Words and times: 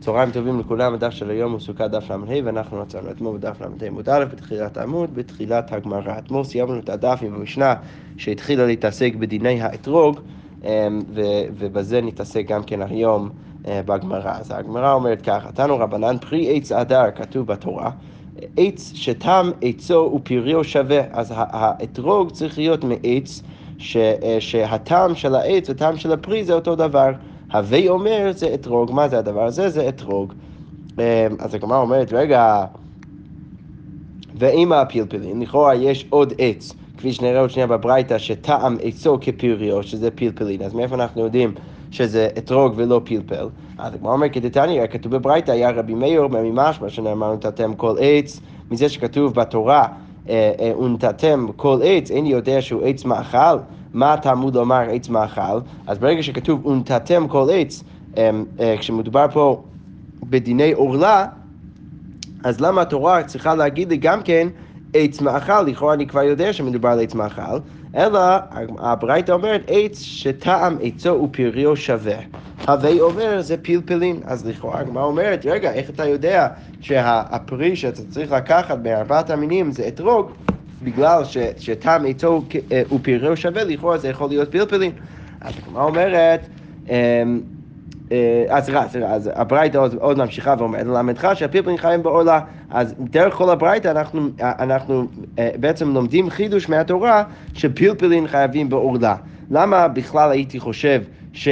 צהריים 0.00 0.30
טובים 0.30 0.60
לכולם, 0.60 0.94
הדף 0.94 1.10
של 1.10 1.30
היום 1.30 1.52
הוא 1.52 1.60
סוכה 1.60 1.88
דף 1.88 2.10
ל"ה 2.10 2.16
ואנחנו 2.44 2.80
מצאנו 2.80 3.10
אתמול 3.10 3.36
בדף 3.36 3.60
ל"ה 3.60 3.86
עמוד 3.86 4.08
א' 4.08 4.24
בתחילת 4.24 4.76
העמוד, 4.76 5.14
בתחילת 5.14 5.72
הגמרא. 5.72 6.18
אתמול 6.18 6.44
סיימנו 6.44 6.78
את 6.78 6.88
הדף 6.88 7.18
עם 7.22 7.34
המשנה 7.34 7.74
שהתחילה 8.16 8.66
להתעסק 8.66 9.14
בדיני 9.14 9.62
האתרוג 9.62 10.20
אמ, 10.64 11.02
ובזה 11.58 12.00
נתעסק 12.00 12.46
גם 12.48 12.62
כן 12.62 12.82
היום 12.82 13.30
אה, 13.68 13.82
בגמרא. 13.82 14.32
אז 14.38 14.50
הגמרא 14.56 14.92
אומרת 14.92 15.22
ככה, 15.22 15.52
תנו 15.52 15.78
רבנן 15.78 16.16
פרי 16.18 16.56
עץ 16.56 16.72
אדר 16.72 17.10
כתוב 17.14 17.46
בתורה, 17.46 17.90
עץ 18.56 18.92
שתם 18.94 19.50
עצו 19.62 20.12
ופריו 20.14 20.64
שווה, 20.64 21.00
אז 21.12 21.32
האתרוג 21.36 22.30
צריך 22.30 22.58
להיות 22.58 22.84
מעץ 22.84 23.42
אה, 23.96 24.36
שהטעם 24.40 25.14
של 25.14 25.34
העץ 25.34 25.70
וטעם 25.70 25.96
של 25.96 26.12
הפרי 26.12 26.44
זה 26.44 26.52
אותו 26.52 26.76
דבר. 26.76 27.10
הווי 27.52 27.88
אומר 27.88 28.30
זה 28.34 28.54
אתרוג, 28.54 28.92
מה 28.92 29.08
זה 29.08 29.18
הדבר 29.18 29.44
הזה? 29.46 29.68
זה 29.68 29.88
אתרוג. 29.88 30.32
אמ, 30.98 31.02
אז 31.38 31.54
הגמרא 31.54 31.78
אומרת, 31.78 32.12
רגע, 32.12 32.64
ועם 34.34 34.72
הפלפלים, 34.72 35.42
לכאורה 35.42 35.74
יש 35.74 36.06
עוד 36.10 36.32
עץ, 36.38 36.72
כפי 36.98 37.12
שנראה 37.12 37.40
עוד 37.40 37.50
שנייה 37.50 37.66
בברייתא, 37.66 38.18
שטעם 38.18 38.76
עצו 38.82 39.18
כפריו, 39.20 39.82
שזה 39.82 40.10
פלפלין, 40.10 40.62
אז 40.62 40.74
מאיפה 40.74 40.94
אנחנו 40.94 41.24
יודעים 41.24 41.54
שזה 41.90 42.28
אתרוג 42.38 42.72
ולא 42.76 43.00
פלפל? 43.04 43.48
אז 43.78 43.94
הגמרא 43.94 44.12
אומר, 44.12 44.28
כדתניא, 44.28 44.86
כתוב 44.86 45.16
בברייתא, 45.16 45.50
היה 45.50 45.70
רבי 45.70 45.94
מאיר 45.94 46.26
ממשמע 46.26 46.88
שנאמר 46.88 47.34
נתתם 47.34 47.74
כל 47.74 47.96
עץ, 48.00 48.40
מזה 48.70 48.88
שכתוב 48.88 49.34
בתורה, 49.34 49.86
אה, 50.28 50.52
אה, 50.60 50.78
ונתתם 50.78 51.46
כל 51.56 51.78
עץ, 51.84 52.10
אין 52.10 52.26
יודע 52.26 52.62
שהוא 52.62 52.82
עץ 52.82 53.04
מאכל. 53.04 53.56
מה 53.94 54.16
תלמוד 54.22 54.54
לומר 54.54 54.80
עץ 54.90 55.08
מאכל, 55.08 55.58
אז 55.86 55.98
ברגע 55.98 56.22
שכתוב 56.22 56.66
ונתתם 56.66 57.28
כל 57.28 57.46
עץ, 57.52 57.84
אמ, 58.16 58.44
אה, 58.60 58.74
כשמדובר 58.78 59.26
פה 59.32 59.62
בדיני 60.22 60.72
עורלה, 60.72 61.26
אז 62.44 62.60
למה 62.60 62.82
התורה 62.82 63.22
צריכה 63.22 63.54
להגיד 63.54 63.88
לי 63.88 63.96
גם 63.96 64.22
כן 64.22 64.48
עץ 64.94 65.20
מאכל? 65.20 65.62
לכאורה 65.62 65.94
אני 65.94 66.06
כבר 66.06 66.22
יודע 66.22 66.52
שמדובר 66.52 66.88
על 66.88 67.00
עץ 67.00 67.14
מאכל, 67.14 67.58
אלא 67.96 68.20
הברייתא 68.78 69.32
אומרת 69.32 69.62
עץ 69.66 70.00
שטעם 70.00 70.76
עצו 70.82 71.10
ופריו 71.24 71.76
שווה. 71.76 72.16
הווי 72.68 73.00
אומר 73.00 73.42
זה 73.42 73.56
פלפלין. 73.56 74.20
אז 74.24 74.46
לכאורה 74.46 74.80
הגמרא 74.80 75.04
אומרת, 75.04 75.46
רגע, 75.46 75.72
איך 75.72 75.90
אתה 75.90 76.06
יודע 76.06 76.48
שהפרי 76.80 77.76
שאתה 77.76 78.02
צריך 78.10 78.32
לקחת 78.32 78.78
בארבעת 78.78 79.30
המינים 79.30 79.72
זה 79.72 79.88
אתרוג? 79.88 80.30
בגלל 80.82 81.22
שטעם 81.58 82.04
עיתו 82.04 82.42
אה, 82.72 82.82
ופריו 82.94 83.36
שווה, 83.36 83.64
לכאורה 83.64 83.98
זה 83.98 84.08
יכול 84.08 84.28
להיות 84.28 84.52
פלפלים. 84.52 84.92
אז 85.40 85.54
הגמרא 85.58 85.84
אומרת, 85.84 86.40
אמ, 86.88 87.40
אה, 88.12 88.44
אז 88.48 88.64
סליחה, 88.64 88.88
סליחה, 88.88 89.06
אז 89.06 89.30
הברייתא 89.34 89.78
עוד, 89.78 89.94
עוד 89.94 90.18
ממשיכה 90.18 90.54
ואומרת, 90.58 90.86
ללמדך 90.86 91.30
שהפלפלים 91.34 91.78
חיים 91.78 92.02
בעולה. 92.02 92.40
אז 92.70 92.94
דרך 92.98 93.34
כל 93.34 93.50
הברייתא 93.50 93.88
אנחנו, 93.88 94.28
אנחנו 94.40 95.04
אה, 95.38 95.50
בעצם 95.60 95.94
לומדים 95.94 96.30
חידוש 96.30 96.68
מהתורה 96.68 97.24
שפלפלים 97.54 98.26
חייבים 98.26 98.68
בעולה. 98.68 99.16
למה 99.50 99.88
בכלל 99.88 100.30
הייתי 100.30 100.60
חושב 100.60 101.02
ש... 101.32 101.48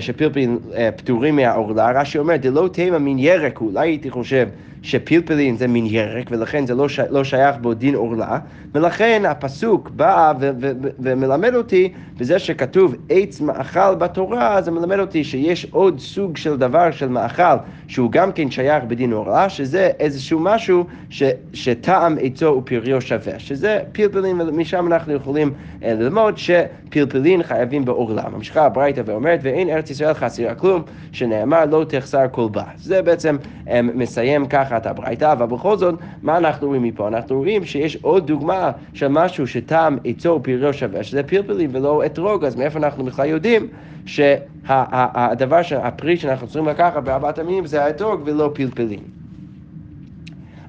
שפלפלים 0.00 0.58
פטורים 0.96 1.36
מהעורלה, 1.36 2.00
רש"י 2.00 2.18
אומר, 2.18 2.36
דלא 2.36 2.68
תימא 2.72 2.98
מן 2.98 3.18
ירק 3.18 3.60
אולי 3.60 3.88
הייתי 3.88 4.10
חושב 4.10 4.48
שפלפלין 4.82 5.56
זה 5.56 5.68
מין 5.68 5.86
ירק, 5.86 6.26
ולכן 6.30 6.66
זה 6.66 6.74
לא, 6.74 6.88
ש... 6.88 7.00
לא 7.10 7.24
שייך 7.24 7.56
בו 7.60 7.74
דין 7.74 7.94
עורלה, 7.94 8.38
ולכן 8.74 9.22
הפסוק 9.26 9.90
בא 9.90 10.32
ו... 10.40 10.50
ו... 10.60 10.72
ומלמד 10.98 11.54
אותי, 11.54 11.92
בזה 12.18 12.38
שכתוב 12.38 12.94
עץ 13.08 13.40
מאכל 13.40 13.94
בתורה, 13.94 14.62
זה 14.62 14.70
מלמד 14.70 14.98
אותי 14.98 15.24
שיש 15.24 15.66
עוד 15.70 16.00
סוג 16.00 16.36
של 16.36 16.56
דבר 16.56 16.90
של 16.90 17.08
מאכל, 17.08 17.56
שהוא 17.88 18.10
גם 18.10 18.32
כן 18.32 18.50
שייך 18.50 18.84
בדין 18.84 19.12
עורלה, 19.12 19.48
שזה 19.48 19.90
איזשהו 20.00 20.40
משהו 20.40 20.84
ש... 21.10 21.22
שטעם 21.52 22.16
עצו 22.20 22.46
ופריו 22.46 23.00
שווה, 23.00 23.38
שזה 23.38 23.80
פלפלין, 23.92 24.40
ומשם 24.40 24.86
אנחנו 24.86 25.12
יכולים 25.12 25.52
אה, 25.84 25.94
ללמוד 25.94 26.38
שפלפלין 26.38 27.42
חייבים 27.42 27.84
בעורלה. 27.84 28.22
ממשיכה 28.36 28.66
הברייתא 28.66 29.02
ואומרת, 29.06 29.40
ואין 29.42 29.68
ארץ 29.68 29.90
ישראל 29.90 30.14
חסירה 30.14 30.54
כלום, 30.54 30.82
שנאמר 31.12 31.64
לא 31.64 31.84
תחסר 31.88 32.24
כל 32.30 32.48
בה. 32.52 32.64
זה 32.76 33.02
בעצם 33.02 33.36
אה, 33.68 33.82
מסיים 33.82 34.46
ככה. 34.46 34.71
תחת 34.72 34.86
הברייתא, 34.86 35.32
אבל 35.32 35.46
בכל 35.46 35.76
זאת, 35.76 35.94
מה 36.22 36.36
אנחנו 36.38 36.66
רואים 36.66 36.82
מפה? 36.82 37.08
אנחנו 37.08 37.36
רואים 37.36 37.64
שיש 37.64 37.96
עוד 37.96 38.26
דוגמה 38.26 38.70
של 38.94 39.08
משהו 39.08 39.46
שטעם 39.46 39.98
עצו 40.04 40.28
ופריו 40.28 40.72
שווה, 40.72 41.02
שזה 41.02 41.22
פלפלים 41.22 41.70
ולא 41.72 42.06
אתרוג, 42.06 42.44
אז 42.44 42.56
מאיפה 42.56 42.78
אנחנו 42.78 43.04
בכלל 43.04 43.26
יודעים 43.26 43.66
שהדבר, 44.06 45.60
הפרי 45.82 46.16
שאנחנו 46.16 46.46
צריכים 46.46 46.68
לקחת 46.68 47.02
בארבעת 47.02 47.38
המינים 47.38 47.66
זה 47.66 47.84
האתרוג 47.84 48.20
ולא 48.24 48.50
פלפלים. 48.54 49.02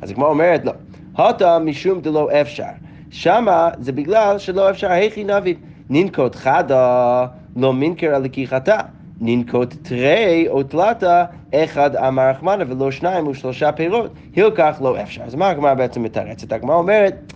אז 0.02 0.12
הגמרא 0.12 0.28
אומרת, 0.28 0.66
לא, 0.66 0.72
הוטה 1.18 1.60
משום 1.60 2.02
דלא 2.02 2.30
אפשר. 2.42 2.64
שמה 3.12 3.70
זה 3.80 3.92
בגלל 3.92 4.38
שלא 4.38 4.70
אפשר, 4.70 4.92
היכי 4.92 5.24
נביד, 5.24 5.58
ננקוט 5.90 6.36
חדה 6.36 7.26
לא 7.56 7.74
מנקר 7.74 8.16
על 8.16 8.22
לקיחתה. 8.24 8.80
ננקוט 9.26 9.76
תרי 9.82 10.46
או 10.50 10.64
תלתה, 10.64 11.26
אחד 11.54 11.96
אמר 11.96 12.30
רחמנה 12.30 12.64
ולא 12.68 12.92
שניים 12.92 13.28
ושלושה 13.28 13.72
פירות, 13.72 14.12
הילקח 14.36 14.78
לא 14.82 15.02
אפשר. 15.02 15.22
אז 15.24 15.36
מה 15.36 15.50
הגמרא 15.50 15.74
בעצם 15.74 16.04
מתרצת? 16.04 16.52
הגמרא 16.52 16.76
אומרת, 16.76 17.34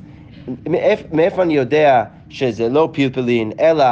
מאיפה 1.11 1.43
אני 1.43 1.53
יודע 1.53 2.03
שזה 2.29 2.69
לא 2.69 2.89
פלפלין, 2.93 3.51
אלא... 3.59 3.85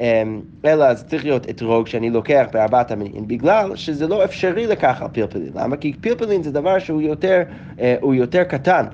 אמ, 0.00 0.40
אלא 0.64 0.94
זה 0.94 1.04
צריך 1.04 1.24
להיות 1.24 1.50
אתרוג 1.50 1.86
שאני 1.86 2.10
לוקח 2.10 2.46
בארבעת 2.52 2.90
המינים, 2.90 3.28
בגלל 3.28 3.76
שזה 3.76 4.08
לא 4.08 4.24
אפשרי 4.24 4.66
לקחת 4.66 5.14
פלפלין. 5.14 5.50
למה? 5.54 5.76
כי 5.76 5.92
פלפלין 6.00 6.42
זה 6.42 6.52
דבר 6.52 6.78
שהוא 6.78 7.02
יותר, 7.02 7.42
אה, 7.80 7.96
יותר 8.12 8.44
קטן, 8.44 8.84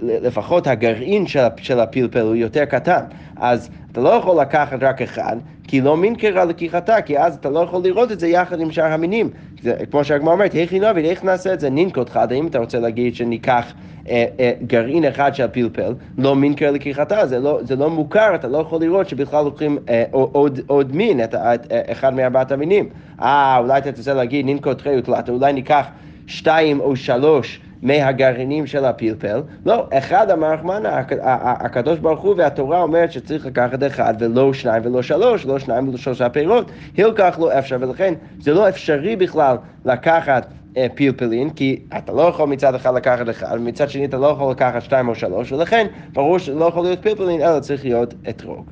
לפחות 0.00 0.66
הגרעין 0.66 1.26
של 1.56 1.80
הפלפל 1.80 2.20
הוא 2.20 2.34
יותר 2.34 2.64
קטן. 2.64 3.02
אז 3.36 3.70
אתה 3.92 4.00
לא 4.00 4.08
יכול 4.08 4.40
לקחת 4.40 4.82
רק 4.82 5.02
אחד, 5.02 5.36
כי 5.68 5.80
לא 5.80 5.96
מין 5.96 6.14
קרה 6.14 6.44
לקיחתה, 6.44 7.02
כי 7.02 7.18
אז 7.18 7.34
אתה 7.34 7.50
לא 7.50 7.60
יכול 7.60 7.82
לראות 7.82 8.12
את 8.12 8.20
זה 8.20 8.28
יחד 8.28 8.60
עם 8.60 8.70
שאר 8.70 8.92
המינים. 8.92 9.30
זה, 9.62 9.74
כמו 9.90 10.04
שהגמרא 10.04 10.32
אומרת, 10.32 10.54
איך 10.54 10.72
נוביד, 10.72 11.04
איך 11.04 11.24
נעשה 11.24 11.52
את 11.52 11.60
זה? 11.60 11.70
ננקוט 11.70 12.10
חד, 12.10 12.32
האם 12.32 12.46
אתה 12.46 12.58
רוצה 12.58 12.78
להגיד 12.78 13.14
שניקח 13.14 13.72
אה, 14.08 14.24
אה, 14.40 14.52
גרעין 14.66 15.04
אחד 15.04 15.34
של 15.34 15.46
פלפל, 15.46 15.94
לא 16.18 16.36
מין 16.36 16.54
קרה 16.54 16.70
לקיחתה, 16.70 17.26
זה 17.26 17.38
לא, 17.38 17.58
זה 17.62 17.76
לא 17.76 17.90
מוכר, 17.90 18.34
אתה 18.34 18.48
לא 18.48 18.58
יכול 18.58 18.80
לראות 18.80 19.08
שבכלל 19.08 19.44
לוקחים 19.44 19.78
אה, 19.88 20.04
עוד, 20.10 20.60
עוד 20.66 20.96
מין, 20.96 21.24
את, 21.24 21.34
את, 21.34 21.66
את, 21.66 21.72
אחד 21.72 22.14
מארבעת 22.14 22.52
המינים. 22.52 22.88
אה, 23.22 23.58
אולי 23.58 23.78
אתה 23.78 23.90
רוצה 23.96 24.14
להגיד 24.14 24.46
ננקוט 24.46 24.80
חי 24.80 24.98
ותלת, 24.98 25.28
אולי 25.28 25.52
ניקח 25.52 25.86
שתיים 26.26 26.80
או 26.80 26.96
שלוש 26.96 27.60
מהגרעינים 27.82 28.66
של 28.66 28.84
הפלפל. 28.84 29.42
לא, 29.66 29.88
אחד 29.92 30.30
אמר 30.30 30.52
רחמנה, 30.52 31.02
הקדוש 31.44 31.98
ברוך 31.98 32.20
הוא 32.20 32.34
והתורה 32.38 32.82
אומרת 32.82 33.12
שצריך 33.12 33.46
לקחת 33.46 33.82
אחד 33.86 34.14
ולא 34.18 34.52
שניים 34.52 34.82
ולא 34.86 35.02
שלוש, 35.02 35.46
לא 35.46 35.58
שניים 35.58 35.88
ולא 35.88 35.96
שלושה 35.96 36.28
פירות. 36.28 36.70
הילקח 36.96 37.38
לא 37.40 37.58
אפשר, 37.58 37.76
ולכן 37.80 38.14
זה 38.40 38.54
לא 38.54 38.68
אפשרי 38.68 39.16
בכלל 39.16 39.56
לקחת 39.84 40.46
אה, 40.76 40.86
פלפלין, 40.94 41.50
כי 41.50 41.80
אתה 41.98 42.12
לא 42.12 42.22
יכול 42.22 42.48
מצד 42.48 42.74
אחד 42.74 42.94
לקחת 42.94 43.30
אחד, 43.30 43.56
ומצד 43.60 43.90
שני 43.90 44.04
אתה 44.04 44.16
לא 44.16 44.26
יכול 44.26 44.50
לקחת 44.50 44.82
שתיים 44.82 45.08
או 45.08 45.14
שלוש, 45.14 45.52
ולכן 45.52 45.86
ברור 46.12 46.38
שזה 46.38 46.58
לא 46.58 46.64
יכול 46.64 46.82
להיות 46.82 47.02
פלפלין, 47.02 47.40
אלא 47.40 47.60
צריך 47.60 47.84
להיות 47.84 48.14
אתרוג. 48.28 48.70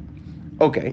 אוקיי. 0.61 0.93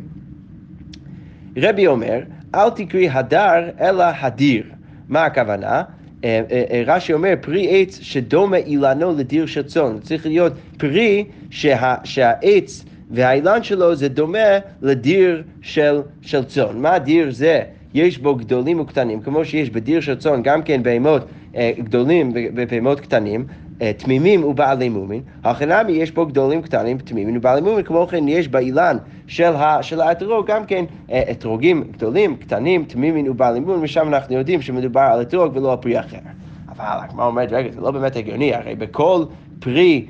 רבי 1.57 1.87
אומר, 1.87 2.19
אל 2.55 2.69
תקרי 2.69 3.09
הדר, 3.09 3.69
אלא 3.79 4.03
הדיר. 4.21 4.63
מה 5.09 5.25
הכוונה? 5.25 5.83
אה, 6.23 6.41
אה, 6.51 6.63
אה, 6.71 6.83
רש"י 6.85 7.13
אומר, 7.13 7.33
פרי 7.41 7.67
עץ 7.71 7.99
שדומה 8.01 8.57
אילנו 8.57 9.15
לדיר 9.17 9.45
של 9.45 9.63
צאן. 9.63 9.97
צריך 10.01 10.25
להיות 10.25 10.53
פרי 10.77 11.25
שה, 11.49 11.95
שהעץ 12.03 12.85
והאילן 13.11 13.63
שלו 13.63 13.95
זה 13.95 14.07
דומה 14.07 14.59
לדיר 14.81 15.43
של, 15.61 16.01
של 16.21 16.43
צאן. 16.43 16.77
מה 16.77 16.99
דיר 16.99 17.31
זה? 17.31 17.61
יש 17.93 18.17
בו 18.17 18.35
גדולים 18.35 18.79
וקטנים, 18.79 19.21
כמו 19.21 19.45
שיש 19.45 19.69
בדיר 19.69 20.01
של 20.01 20.15
צאן 20.15 20.43
גם 20.43 20.63
כן 20.63 20.83
בהמות 20.83 21.21
גדולים 21.79 22.31
ובהמות 22.35 22.99
קטנים, 22.99 23.45
תמימים 23.97 24.43
ובעלי 24.43 24.89
מומין, 24.89 25.21
החנמי 25.43 25.91
יש 25.91 26.11
בו 26.11 26.25
גדולים 26.25 26.61
קטנים, 26.61 26.97
תמימים 26.97 27.37
ובעלי 27.37 27.61
מומין, 27.61 27.83
כמו 27.83 28.07
כן 28.07 28.27
יש 28.27 28.47
באילן 28.47 28.97
של, 29.27 29.53
של 29.81 30.01
האתרוג 30.01 30.47
גם 30.47 30.65
כן 30.65 30.85
אתרוגים 31.31 31.83
גדולים, 31.91 32.35
קטנים, 32.35 32.85
תמימים 32.85 33.31
ובעלי 33.31 33.59
מומין, 33.59 33.79
ושם 33.81 34.07
אנחנו 34.07 34.35
יודעים 34.35 34.61
שמדובר 34.61 35.01
על 35.01 35.21
אתרוג 35.21 35.55
ולא 35.55 35.71
על 35.71 35.77
פרי 35.77 35.99
אחר. 35.99 36.17
אבל 36.69 36.85
הגמרא 36.85 37.25
אומרת, 37.25 37.51
רגע, 37.51 37.71
זה 37.71 37.81
לא 37.81 37.91
באמת 37.91 38.15
הגיוני, 38.15 38.53
הרי 38.53 38.75
בכל 38.75 39.23
פרי, 39.59 40.05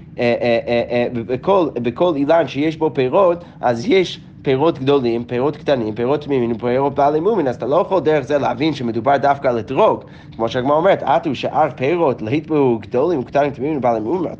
בכל, 1.13 1.67
בכל 1.73 2.15
אילן 2.15 2.47
שיש 2.47 2.77
בו 2.77 2.91
פירות, 2.93 3.43
אז 3.61 3.85
יש 3.89 4.19
פירות 4.43 4.79
גדולים, 4.79 5.23
פירות 5.23 5.57
קטנים, 5.57 5.95
פירות 5.95 6.21
תמימים 6.21 6.51
ופירות 6.51 6.95
בעלי 6.95 7.19
מומין, 7.19 7.47
אז 7.47 7.55
אתה 7.55 7.65
לא 7.65 7.75
יכול 7.75 7.99
דרך 7.99 8.25
זה 8.25 8.37
להבין 8.37 8.73
שמדובר 8.73 9.17
דווקא 9.17 9.47
על 9.47 9.59
אתרוג. 9.59 10.03
כמו 10.35 10.49
שהגמרא 10.49 10.75
אומרת, 10.75 11.03
עטו 11.03 11.35
שאר 11.35 11.69
פירות 11.75 12.21
להיטבו 12.21 12.79
גדולים, 12.81 13.23
קטנים, 13.23 13.51
תמימים 13.51 13.77
ובעלי 13.77 13.99
מומין. 13.99 14.31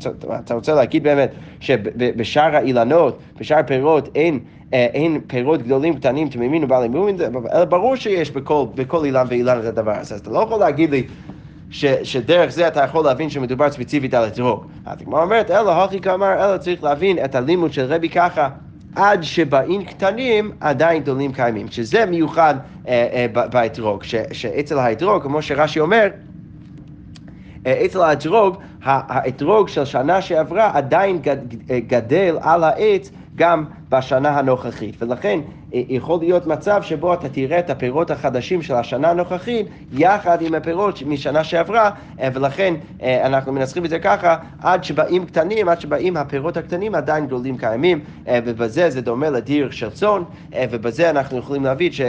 אתה 0.44 0.54
רוצה 0.54 0.74
להגיד 0.74 1.02
באמת 1.02 1.30
שבשאר 1.60 2.56
האילנות, 2.56 3.18
בשאר 3.40 3.58
הפירות 3.58 4.08
אין... 4.14 4.38
אה, 4.74 4.86
אין 4.94 5.20
פירות 5.26 5.62
גדולים, 5.62 5.94
קטנים, 5.94 6.28
תמימים 6.28 6.64
ובעלי 6.64 6.88
מומין, 6.88 7.16
אלא 7.52 7.64
ברור 7.64 7.96
שיש 7.96 8.30
בכל, 8.30 8.64
בכל 8.74 9.04
אילן 9.04 9.26
ואילן 9.28 9.58
את 9.60 9.64
הדבר 9.64 9.92
הזה. 10.00 10.14
אז 10.14 10.20
אתה 10.20 10.30
לא 10.30 10.38
יכול 10.38 10.60
להגיד 10.60 10.90
לי 10.90 11.02
ש, 11.70 11.84
שדרך 11.84 12.50
זה 12.50 12.68
אתה 12.68 12.80
יכול 12.80 13.04
להבין 13.04 13.30
שמדובר 13.30 13.70
ספציפית 13.70 14.14
על 14.14 14.26
אתרוג. 14.26 14.64
אז 14.86 15.00
הגמרא 15.00 15.22
אומרת, 15.22 15.50
אלא 15.50 15.70
הכי 15.84 16.00
כאמר, 16.00 16.32
אלא 16.32 16.56
צריך 16.56 16.84
להבין 16.84 17.24
את 17.24 17.34
הלימוד 17.34 17.72
של 17.72 17.84
רבי 17.84 18.08
ככה. 18.08 18.48
עד 18.94 19.22
שבאים 19.22 19.84
קטנים 19.84 20.50
עדיין 20.60 21.02
גדולים 21.02 21.32
קיימים, 21.32 21.68
שזה 21.70 22.06
מיוחד 22.06 22.54
אה, 22.88 23.08
אה, 23.12 23.46
באתרוג, 23.46 24.02
שאצל 24.32 24.78
האתרוג, 24.78 25.22
כמו 25.22 25.42
שרש"י 25.42 25.80
אומר, 25.80 26.08
אה, 27.66 27.82
אצל 27.84 28.00
האתרוג, 28.02 28.56
האתרוג 28.82 29.68
של 29.68 29.84
שנה 29.84 30.22
שעברה 30.22 30.70
עדיין 30.74 31.18
גדל 31.86 32.36
על 32.40 32.64
העץ 32.64 33.10
גם 33.36 33.64
בשנה 33.88 34.38
הנוכחית. 34.38 35.02
ולכן 35.02 35.40
אה, 35.74 35.82
יכול 35.88 36.18
להיות 36.18 36.46
מצב 36.46 36.82
שבו 36.82 37.14
אתה 37.14 37.28
תראה 37.28 37.58
את 37.58 37.70
הפירות 37.70 38.10
החדשים 38.10 38.62
של 38.62 38.74
השנה 38.74 39.10
הנוכחית 39.10 39.66
יחד 39.92 40.42
עם 40.42 40.54
הפירות 40.54 41.02
משנה 41.06 41.44
שעברה, 41.44 41.90
אה, 42.20 42.28
ולכן 42.34 42.74
אה, 43.02 43.26
אנחנו 43.26 43.52
מנסחים 43.52 43.84
את 43.84 43.90
זה 43.90 43.98
ככה, 43.98 44.36
עד 44.62 44.84
שבאים 44.84 45.26
קטנים, 45.26 45.68
עד 45.68 45.80
שבאים 45.80 46.16
הפירות 46.16 46.56
הקטנים 46.56 46.94
עדיין 46.94 47.26
גדולים 47.26 47.58
קיימים, 47.58 48.00
ובזה 48.28 48.90
זה 48.90 49.00
דומה 49.00 49.30
לדיר 49.30 49.70
של 49.70 49.90
צאן, 49.90 50.22
ובזה 50.70 51.10
אנחנו 51.10 51.38
יכולים 51.38 51.64
להבין 51.64 51.92
ש, 51.92 52.00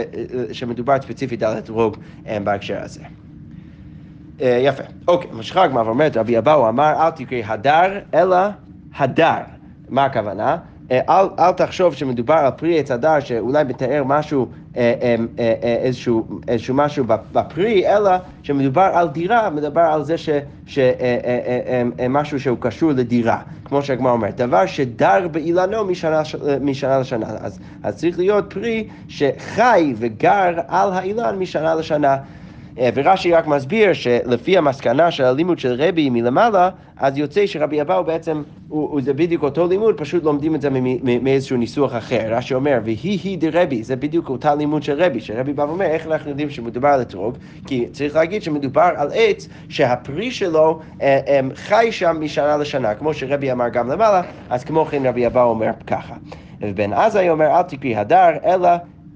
שמדובר 0.52 0.96
ספציפית 1.02 1.42
על 1.42 1.58
אתרוג 1.58 1.96
בהקשר 2.44 2.78
הזה. 2.82 3.00
יפה. 4.40 4.82
אוקיי, 5.08 5.30
משכה 5.32 5.62
הגמרא 5.62 5.82
ואומרת, 5.82 6.16
רבי 6.16 6.38
אבאו 6.38 6.68
אמר, 6.68 7.06
אל 7.06 7.10
תקראי 7.10 7.44
הדר, 7.44 7.98
אלא 8.14 8.36
הדר. 8.96 9.40
מה 9.88 10.04
הכוונה? 10.04 10.56
אה, 10.90 11.00
אל, 11.08 11.26
אל 11.38 11.52
תחשוב 11.52 11.94
שמדובר 11.94 12.34
על 12.34 12.50
פרי 12.50 12.78
עץ 12.78 12.90
הדר 12.90 13.20
שאולי 13.20 13.64
מתאר 13.64 14.02
משהו, 14.06 14.46
אה, 14.76 15.16
אה, 15.38 15.54
איזשהו, 15.60 16.26
איזשהו 16.48 16.74
משהו 16.74 17.04
בפרי, 17.32 17.96
אלא 17.96 18.10
שמדובר 18.42 18.90
על 18.94 19.08
דירה, 19.08 19.50
מדבר 19.50 19.80
על 19.80 20.04
זה 20.04 20.14
שמשהו 20.66 22.40
שהוא 22.40 22.58
קשור 22.60 22.92
לדירה, 22.92 23.38
כמו 23.64 23.82
שהגמרא 23.82 24.12
אומרת, 24.12 24.36
דבר 24.36 24.66
שדר 24.66 25.28
באילנו 25.30 25.84
משנה, 25.84 26.22
משנה 26.60 26.98
לשנה, 26.98 27.26
אז, 27.40 27.58
אז 27.82 27.96
צריך 27.96 28.18
להיות 28.18 28.52
פרי 28.54 28.88
שחי 29.08 29.94
וגר 29.98 30.60
על 30.68 30.92
האילן 30.92 31.38
משנה 31.38 31.74
לשנה. 31.74 32.16
אה, 32.78 32.88
ורש"י 32.94 33.32
רק 33.32 33.46
מסביר 33.46 33.92
שלפי 33.92 34.58
המסקנה 34.58 35.10
של 35.10 35.24
הלימוד 35.24 35.58
של 35.58 35.74
רבי 35.78 36.10
מלמעלה, 36.10 36.70
אז 36.96 37.18
יוצא 37.18 37.46
שרבי 37.46 37.80
אבאו 37.80 38.04
בעצם, 38.04 38.42
הוא, 38.68 38.90
הוא 38.90 39.00
זה 39.02 39.12
בדיוק 39.12 39.42
אותו 39.42 39.66
לימוד, 39.66 39.94
פשוט 39.98 40.24
לומדים 40.24 40.54
את 40.54 40.60
זה 40.60 40.68
מאיזשהו 41.02 41.56
ניסוח 41.56 41.96
אחר. 41.96 42.34
רש"י 42.34 42.54
אומר, 42.54 42.78
והיא 42.84 43.18
היא 43.24 43.38
דרבי, 43.38 43.82
זה 43.82 43.96
בדיוק 43.96 44.28
אותה 44.28 44.54
לימוד 44.54 44.82
של 44.82 45.02
רבי, 45.02 45.20
שרבי 45.20 45.52
בא 45.52 45.62
ואומר, 45.62 45.84
איך 45.84 46.06
אנחנו 46.06 46.30
יודעים 46.30 46.50
שמדובר 46.50 46.88
על 46.88 47.02
אתרוג? 47.02 47.36
כי 47.66 47.86
צריך 47.92 48.14
להגיד 48.16 48.42
שמדובר 48.42 48.90
על 48.96 49.08
עץ 49.14 49.48
שהפרי 49.68 50.30
שלו 50.30 50.80
אה, 51.02 51.20
אה, 51.28 51.40
חי 51.54 51.88
שם 51.90 52.16
משנה 52.20 52.56
לשנה, 52.56 52.94
כמו 52.94 53.14
שרבי 53.14 53.52
אמר 53.52 53.68
גם 53.68 53.88
למעלה, 53.88 54.22
אז 54.50 54.64
כמו 54.64 54.84
כן 54.84 55.06
רבי 55.06 55.26
אבאו 55.26 55.50
אומר 55.50 55.70
ככה. 55.86 56.14
ובן 56.60 56.92
עזאי 56.92 57.30
אומר, 57.30 57.46
אל 57.46 57.62
תקריא 57.62 57.98
הדר, 57.98 58.30
אלא 58.44 58.68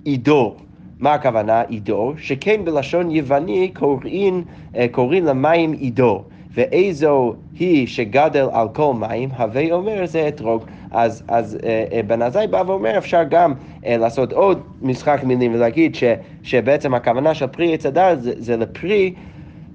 עידו. 0.05 0.57
מה 1.01 1.15
הכוונה 1.15 1.61
עידו? 1.61 2.13
שכן 2.19 2.65
בלשון 2.65 3.11
יווני 3.11 3.71
קוראים, 3.75 4.45
אה, 4.77 4.87
קוראים 4.91 5.25
למים 5.25 5.73
עידו. 5.73 6.23
ואיזו 6.55 7.35
היא 7.59 7.87
שגדל 7.87 8.47
על 8.53 8.69
כל 8.69 8.95
מים, 8.95 9.29
הווה 9.39 9.73
אומר 9.73 10.07
זה 10.07 10.29
אתרוג. 10.29 10.65
אז, 10.91 11.23
אז 11.29 11.59
אה, 11.65 11.85
אה, 11.93 12.03
בן 12.03 12.23
עזאי 12.23 12.47
בא 12.47 12.63
ואומר, 12.67 12.99
אפשר 12.99 13.23
גם 13.31 13.55
אה, 13.87 13.97
לעשות 13.97 14.33
עוד 14.33 14.63
משחק 14.83 15.21
מילים 15.25 15.55
ולהגיד 15.55 15.95
ש, 15.95 16.05
שבעצם 16.43 16.95
הכוונה 16.95 17.35
של 17.35 17.47
פרי 17.47 17.75
עץ 17.75 17.87
הדר 17.87 18.15
זה, 18.19 18.33
זה 18.39 18.57
לפרי 18.57 19.15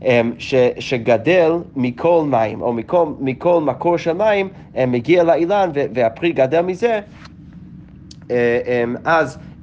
אה, 0.05 0.21
ש, 0.37 0.55
שגדל 0.79 1.51
מכל 1.75 2.23
מים, 2.27 2.61
או 2.61 2.73
מכל, 2.73 3.05
מכל 3.19 3.61
מקור 3.61 3.97
של 3.97 4.13
מים, 4.13 4.49
אה, 4.77 4.85
מגיע 4.85 5.23
לאילן 5.23 5.69
והפרי 5.73 6.31
גדל 6.31 6.61
מזה, 6.61 6.99
אה, 8.31 8.83
אז 9.05 9.37
אה, 9.37 9.41
אה, 9.41 9.54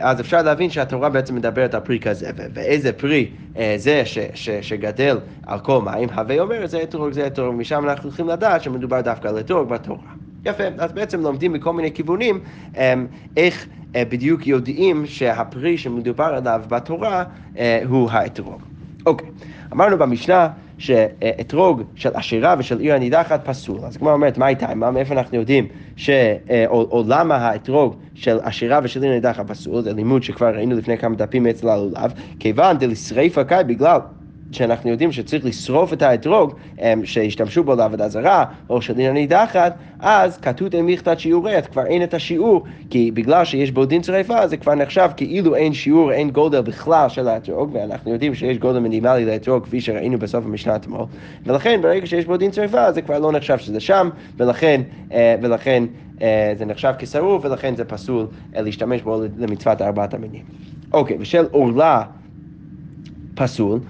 אז 0.00 0.20
אפשר 0.20 0.42
להבין 0.42 0.70
שהתורה 0.70 1.08
בעצם 1.08 1.34
מדברת 1.34 1.74
על 1.74 1.80
פרי 1.80 1.98
כזה, 2.00 2.30
ואיזה 2.54 2.92
פרי 2.92 3.30
זה 3.76 4.02
ש, 4.04 4.18
ש, 4.34 4.50
שגדל 4.50 5.18
על 5.46 5.58
כל 5.58 5.80
מים, 5.82 6.08
הווה 6.10 6.40
אומר 6.40 6.66
זה 6.66 6.82
אתרוג, 6.82 7.12
זה 7.12 7.26
אתרוג, 7.26 7.54
משם 7.54 7.88
אנחנו 7.88 8.08
צריכים 8.08 8.28
לדעת 8.28 8.62
שמדובר 8.62 9.00
דווקא 9.00 9.28
על 9.28 9.38
אתרוג 9.40 9.68
בתורה. 9.68 9.98
יפה, 10.44 10.64
אז 10.78 10.92
בעצם 10.92 11.20
לומדים 11.20 11.52
מכל 11.52 11.72
מיני 11.72 11.92
כיוונים 11.92 12.40
איך 13.36 13.66
בדיוק 13.94 14.46
יודעים 14.46 15.06
שהפרי 15.06 15.78
שמדובר 15.78 16.24
עליו 16.24 16.62
בתורה 16.68 17.24
הוא 17.88 18.10
האתרוג. 18.10 18.62
אוקיי, 19.06 19.28
אמרנו 19.72 19.98
במשנה 19.98 20.48
שאתרוג 20.78 21.82
של 21.94 22.10
עשירה 22.14 22.54
ושל 22.58 22.78
עיר 22.78 22.94
הנידחת 22.94 23.48
פסול. 23.48 23.78
אז 23.84 23.96
כמו 23.96 24.10
אומרת, 24.10 24.38
מה 24.38 24.48
איתה? 24.48 24.74
מאיפה 24.74 25.14
אנחנו 25.14 25.36
יודעים 25.36 25.66
ש... 25.96 26.10
או, 26.66 26.88
או 26.90 27.04
למה 27.08 27.36
האתרוג 27.36 27.96
של 28.14 28.38
עשירה 28.42 28.80
ושל 28.82 29.02
עיר 29.02 29.12
הנידחת 29.12 29.50
פסול? 29.50 29.82
זה 29.82 29.92
לימוד 29.92 30.22
שכבר 30.22 30.54
ראינו 30.54 30.76
לפני 30.76 30.98
כמה 30.98 31.16
דפים 31.16 31.46
אצל 31.46 31.68
הלולב. 31.68 32.12
כיוון 32.38 32.78
דלשריפה 32.78 33.44
קאי 33.44 33.64
בגלל 33.64 33.98
שאנחנו 34.54 34.90
יודעים 34.90 35.12
שצריך 35.12 35.44
לשרוף 35.44 35.92
את 35.92 36.02
האתרוג 36.02 36.54
שהשתמשו 37.04 37.64
בו 37.64 37.74
לעבודה 37.74 38.08
זרה, 38.08 38.44
או 38.70 38.82
שדין 38.82 39.10
הנידחת, 39.10 39.74
אז 40.00 40.38
כתות 40.38 40.74
אין 40.74 40.86
מכתת 40.86 41.20
שיעורי, 41.20 41.56
אז 41.56 41.66
כבר 41.66 41.86
אין 41.86 42.02
את 42.02 42.14
השיעור, 42.14 42.64
כי 42.90 43.10
בגלל 43.10 43.44
שיש 43.44 43.70
בו 43.70 43.84
דין 43.84 44.02
שריפה, 44.02 44.48
זה 44.48 44.56
כבר 44.56 44.74
נחשב 44.74 45.10
כאילו 45.16 45.54
אין 45.54 45.74
שיעור, 45.74 46.12
אין 46.12 46.30
גודל 46.30 46.60
בכלל 46.60 47.08
של 47.08 47.28
האתרוג, 47.28 47.70
ואנחנו 47.72 48.12
יודעים 48.12 48.34
שיש 48.34 48.58
גודל 48.58 48.78
מינימלי 48.78 49.24
לאתרוג, 49.24 49.64
כפי 49.64 49.80
שראינו 49.80 50.18
בסוף 50.18 50.44
המשנה 50.44 50.76
אתמול, 50.76 51.04
ולכן 51.46 51.80
ברגע 51.82 52.06
שיש 52.06 52.24
בו 52.24 52.36
דין 52.36 52.52
שריפה, 52.52 52.92
זה 52.92 53.02
כבר 53.02 53.18
לא 53.18 53.32
נחשב 53.32 53.58
שזה 53.58 53.80
שם, 53.80 54.08
ולכן, 54.36 54.80
אה, 55.12 55.36
ולכן 55.42 55.84
אה, 56.22 56.52
זה 56.58 56.64
נחשב 56.64 56.92
כשרוף, 56.98 57.44
ולכן 57.44 57.76
זה 57.76 57.84
פסול 57.84 58.26
אה, 58.56 58.62
להשתמש 58.62 59.02
בו 59.02 59.22
למצוות 59.38 59.82
ארבעת 59.82 60.14
המינים. 60.14 60.42
אוקיי, 60.92 61.16
ושל 61.20 61.46
עורלה 61.50 62.02
פסול, 63.34 63.80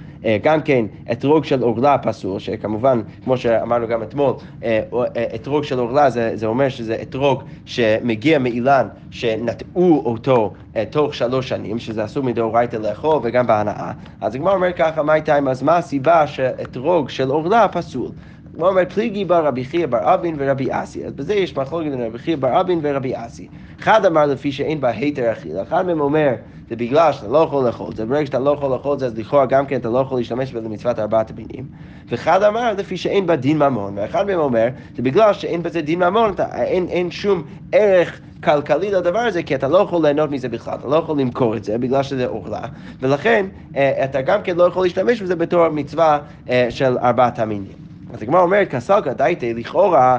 גם 0.43 0.63
כן 0.63 0.87
אתרוג 1.13 1.45
של 1.45 1.63
עורלה 1.63 1.99
פסול, 1.99 2.39
שכמובן, 2.39 3.01
כמו 3.25 3.37
שאמרנו 3.37 3.89
גם 3.89 4.03
אתמול, 4.03 4.35
אה, 4.63 4.81
אה, 5.17 5.25
אתרוג 5.35 5.65
של 5.65 5.79
עורלה 5.79 6.11
זה, 6.11 6.31
זה 6.35 6.47
אומר 6.47 6.69
שזה 6.69 6.97
אתרוג 7.03 7.43
שמגיע 7.65 8.39
מאילן 8.39 8.89
שנטעו 9.11 10.03
אותו 10.05 10.53
תוך 10.91 11.15
שלוש 11.15 11.49
שנים, 11.49 11.79
שזה 11.79 12.05
אסור 12.05 12.25
מדאורייתא 12.25 12.77
לאכול 12.77 13.21
וגם 13.23 13.47
בהנאה. 13.47 13.93
אז 14.21 14.35
הגמרא 14.35 14.55
אומר 14.55 14.73
ככה, 14.73 15.03
מה 15.03 15.15
איתה, 15.15 15.39
אז 15.51 15.63
מה 15.63 15.77
הסיבה 15.77 16.27
שאתרוג 16.27 17.09
של 17.09 17.31
עורלה 17.31 17.69
פסול? 17.69 18.11
הוא 18.57 18.69
אומר 18.69 18.83
פליגי 18.85 19.25
בר 19.25 19.47
רבי 19.47 19.65
חייא 19.65 19.87
בר 19.87 20.15
אבין 20.15 20.35
ורבי 20.39 20.69
אסי. 20.71 21.05
אז 21.07 21.13
בזה 21.13 21.35
יש 21.35 21.57
מחלוקת 21.57 21.91
בין 21.91 22.03
רבי 22.03 22.19
חייא 22.19 22.37
בר 22.37 22.61
אבין 22.61 22.81
ורבי 22.83 23.13
אסי. 23.17 23.49
אחד 23.81 24.05
אמר 24.05 24.27
לפי 24.27 24.53
שאין 24.53 24.81
בה 24.81 24.89
היתר 24.89 25.33
אכילה, 25.33 25.63
אחד 25.63 25.87
מהם 25.87 26.01
אומר 26.01 26.35
זה 26.69 26.77
בגלל 26.77 27.13
שאתה 27.13 27.29
לא 27.29 27.39
יכול 27.39 27.67
לאכול 27.67 27.95
זה, 27.95 28.07
ברגע 28.07 28.27
שאתה 28.27 28.39
לא 28.39 28.51
יכול 28.51 28.71
לאכול 28.71 28.99
זה, 28.99 29.07
אז 29.07 29.19
לכאורה 29.19 29.47
גם 29.47 29.67
כן 29.67 29.77
אתה 29.77 29.89
לא 29.89 29.99
יכול 29.99 30.19
להשתמש 30.19 30.53
בזה 30.53 30.69
למצוות 30.69 30.99
ארבעת 30.99 31.31
המינים. 31.31 31.65
ואחד 32.09 32.43
אמר 32.43 32.73
לפי 32.79 32.97
שאין 32.97 33.27
בה 33.27 33.37
דין 33.37 33.59
ממון, 33.59 33.99
ואחד 33.99 34.27
מהם 34.27 34.39
אומר 34.39 34.69
זה 34.97 35.03
בגלל 35.03 35.33
שאין 35.33 35.63
בזה 35.63 35.81
דין 35.81 36.03
ממון, 36.03 36.33
אתה, 36.33 36.63
אין, 36.63 36.87
אין 36.89 37.11
שום 37.11 37.43
ערך 37.73 38.21
כלכלי 38.45 38.91
לדבר 38.91 39.19
הזה, 39.19 39.43
כי 39.43 39.55
אתה 39.55 39.69
לא 39.69 39.79
יכול 39.79 40.03
ליהנות 40.03 40.31
מזה 40.31 40.49
בכלל, 40.49 40.75
אתה 40.75 40.89
לא 40.89 40.97
יכול 40.97 41.21
למכור 41.21 41.57
את 41.57 41.65
זה 41.65 41.79
בגלל 41.79 42.03
שזה 42.03 42.27
אוכלה, 42.27 42.63
ולכן 43.01 43.47
אה, 43.77 44.05
אתה 44.05 44.23
גם 44.23 44.43
כן 44.43 44.57
לא 44.57 44.65
יכול 44.65 44.83
להשתמש 44.85 45.23
בזה 45.23 45.37
בתור 45.37 45.69
מצווה 45.69 46.19
אה, 46.49 46.67
של 46.71 46.99
ארבעת 46.99 47.39
המינים. 47.39 47.84
אז 48.15 48.23
הגמרא 48.23 48.41
אומרת, 48.41 48.69
כסלקא 48.71 49.13
דייתא, 49.13 49.47
לכאורה, 49.47 50.19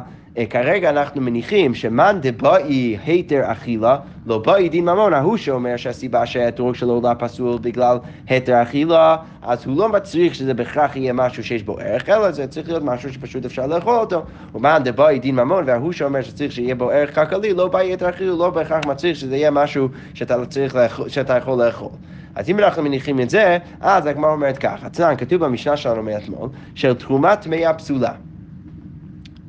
כרגע 0.49 0.89
אנחנו 0.89 1.21
מניחים 1.21 1.75
שמאן 1.75 2.17
דבאי 2.21 2.97
היתר 3.05 3.41
אכילה, 3.43 3.97
לא 4.25 4.37
באי 4.37 4.69
דין 4.69 4.85
ממון, 4.85 5.13
ההוא 5.13 5.37
שאומר 5.37 5.77
שהסיבה 5.77 6.25
שהאתרוג 6.25 6.75
שלו 6.75 7.01
לא 7.03 7.09
פסול 7.19 7.57
בגלל 7.61 7.97
היתר 8.27 8.61
אכילה, 8.61 9.17
אז 9.41 9.65
הוא 9.65 9.77
לא 9.77 9.89
מצריך 9.89 10.35
שזה 10.35 10.53
בהכרח 10.53 10.95
יהיה 10.95 11.13
משהו 11.13 11.43
שיש 11.43 11.63
בו 11.63 11.79
ערך, 11.79 12.09
אלא 12.09 12.31
זה 12.31 12.47
צריך 12.47 12.67
להיות 12.67 12.83
משהו 12.83 13.13
שפשוט 13.13 13.45
אפשר 13.45 13.67
לאכול 13.67 13.95
אותו. 13.95 14.23
ומאן 14.55 14.81
דבאי 14.83 15.19
דין 15.19 15.35
ממון, 15.35 15.63
וההוא 15.67 15.91
שאומר 15.91 16.21
שצריך 16.21 16.51
שיהיה 16.51 16.75
בו 16.75 16.89
ערך 16.89 17.15
כלכלי, 17.15 17.53
לא 17.53 17.67
באי 17.67 17.87
היתר 17.91 18.09
אכילה, 18.09 18.33
לא 18.33 18.49
בהכרח 18.49 18.85
מצריך 18.85 19.15
שזה 19.17 19.35
יהיה 19.35 19.51
משהו 19.51 19.89
שאתה, 20.13 20.35
לאכול, 20.75 21.09
שאתה 21.09 21.37
יכול 21.37 21.65
לאכול. 21.65 21.89
אז 22.35 22.49
אם 22.49 22.59
אנחנו 22.59 22.83
מניחים 22.83 23.19
את 23.19 23.29
זה, 23.29 23.57
אז 23.81 24.05
הגמרא 24.05 24.31
אומרת 24.31 24.57
ככה, 24.57 24.89
צנן, 24.89 25.15
כתוב 25.17 25.45
במשנה 25.45 25.77
שלנו 25.77 26.03
מאתמול, 26.03 26.49
של 26.75 26.93
תרומת 26.93 27.41
טמאה 27.41 27.73
פסולה. 27.73 28.11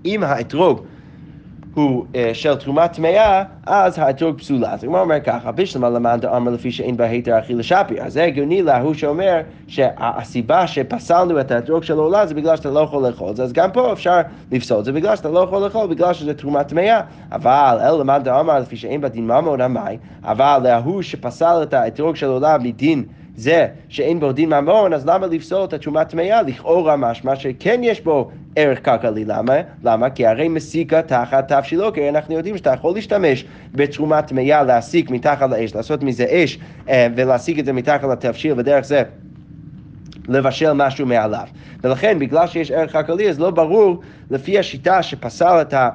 אם 0.06 0.22
האתרוג 0.22 0.80
הוא 1.76 2.04
אה, 2.14 2.30
של 2.34 2.54
תרומה 2.54 2.88
טמאה, 2.88 3.42
אז 3.66 3.98
האתרוג 3.98 4.38
פסולה. 4.38 4.72
אז 4.72 4.84
הגמרא 4.84 5.00
אומר 5.00 5.20
ככה, 5.20 5.52
בשלמה 5.52 5.90
למאן 5.90 6.20
דאמר 6.20 6.50
לפי 6.50 6.72
שאין 6.72 6.96
בה 6.96 7.04
היתר 7.04 7.38
אכילה 7.38 7.62
שפיר. 7.62 8.02
אז 8.02 8.12
זה 8.12 8.24
הגיוני 8.24 8.62
להוא 8.62 8.94
שאומר 8.94 9.40
שהסיבה 9.68 10.66
שפסלנו 10.66 11.40
את 11.40 11.50
האתרוג 11.50 11.82
של 11.82 11.98
עולה 11.98 12.26
זה 12.26 12.34
בגלל 12.34 12.56
שאתה 12.56 12.70
לא 12.70 12.80
יכול 12.80 13.06
לאכול 13.06 13.30
את 13.30 13.36
זה, 13.36 13.42
אז 13.42 13.52
גם 13.52 13.72
פה 13.72 13.92
אפשר 13.92 14.20
לפסול 14.52 14.78
את 14.80 14.84
זה 14.84 14.92
בגלל 14.92 15.16
שאתה 15.16 15.28
לא 15.28 15.38
יכול 15.40 15.64
לאכול, 15.64 15.86
בגלל 15.86 16.12
שזה 16.12 16.34
תרומה 16.34 16.64
טמאה. 16.64 17.00
אבל 17.32 17.78
אל 17.80 18.00
למאן 18.00 18.22
דאמר 18.22 18.58
לפי 18.58 18.76
שאין 18.76 19.00
בה 19.00 19.08
דין 19.08 19.26
ממון 19.26 19.60
המאי, 19.60 19.96
אבל 20.24 20.60
להוא 20.64 21.02
שפסל 21.02 21.60
את 21.62 21.74
האתרוג 21.74 22.16
של 22.16 22.26
עולה 22.26 22.58
מדין 22.58 23.04
זה 23.36 23.66
שאין 23.88 24.20
בו 24.20 24.32
דין 24.32 24.48
ממון, 24.48 24.92
אז 24.92 25.06
למה 25.06 25.26
לפסול 25.26 25.64
את 25.64 25.72
התשומה 25.72 26.04
טמאה? 26.04 26.42
לכאורה 26.42 26.96
משמע 26.96 27.36
שכן 27.36 27.80
יש 27.82 28.00
בו 28.00 28.30
ערך 28.56 28.84
כלכלי. 28.84 29.24
למה? 29.24 29.54
למה? 29.84 30.10
כי 30.10 30.26
הרי 30.26 30.48
מסיקה 30.48 31.02
תחת 31.02 31.52
תבשילו, 31.52 31.92
כי 31.92 32.08
אנחנו 32.08 32.34
יודעים 32.34 32.56
שאתה 32.56 32.70
יכול 32.70 32.94
להשתמש 32.94 33.44
בתרומה 33.74 34.22
טמאה, 34.22 34.62
להסיק 34.62 35.10
מתחת 35.10 35.50
לאש, 35.50 35.74
לעשות 35.74 36.02
מזה 36.02 36.26
אש 36.30 36.58
אה, 36.88 37.06
ולהסיק 37.16 37.58
את 37.58 37.64
זה 37.64 37.72
מתחת 37.72 38.04
לתבשיל, 38.04 38.52
ודרך 38.56 38.84
זה 38.84 39.02
לבשל 40.28 40.72
משהו 40.72 41.06
מעליו. 41.06 41.46
ולכן, 41.84 42.18
בגלל 42.18 42.46
שיש 42.46 42.70
ערך 42.70 42.92
כלכלי, 42.92 43.28
אז 43.28 43.40
לא 43.40 43.50
ברור, 43.50 44.00
לפי 44.30 44.58
השיטה 44.58 45.02
שפסל 45.02 45.60
את 45.60 45.74
ה... 45.74 45.88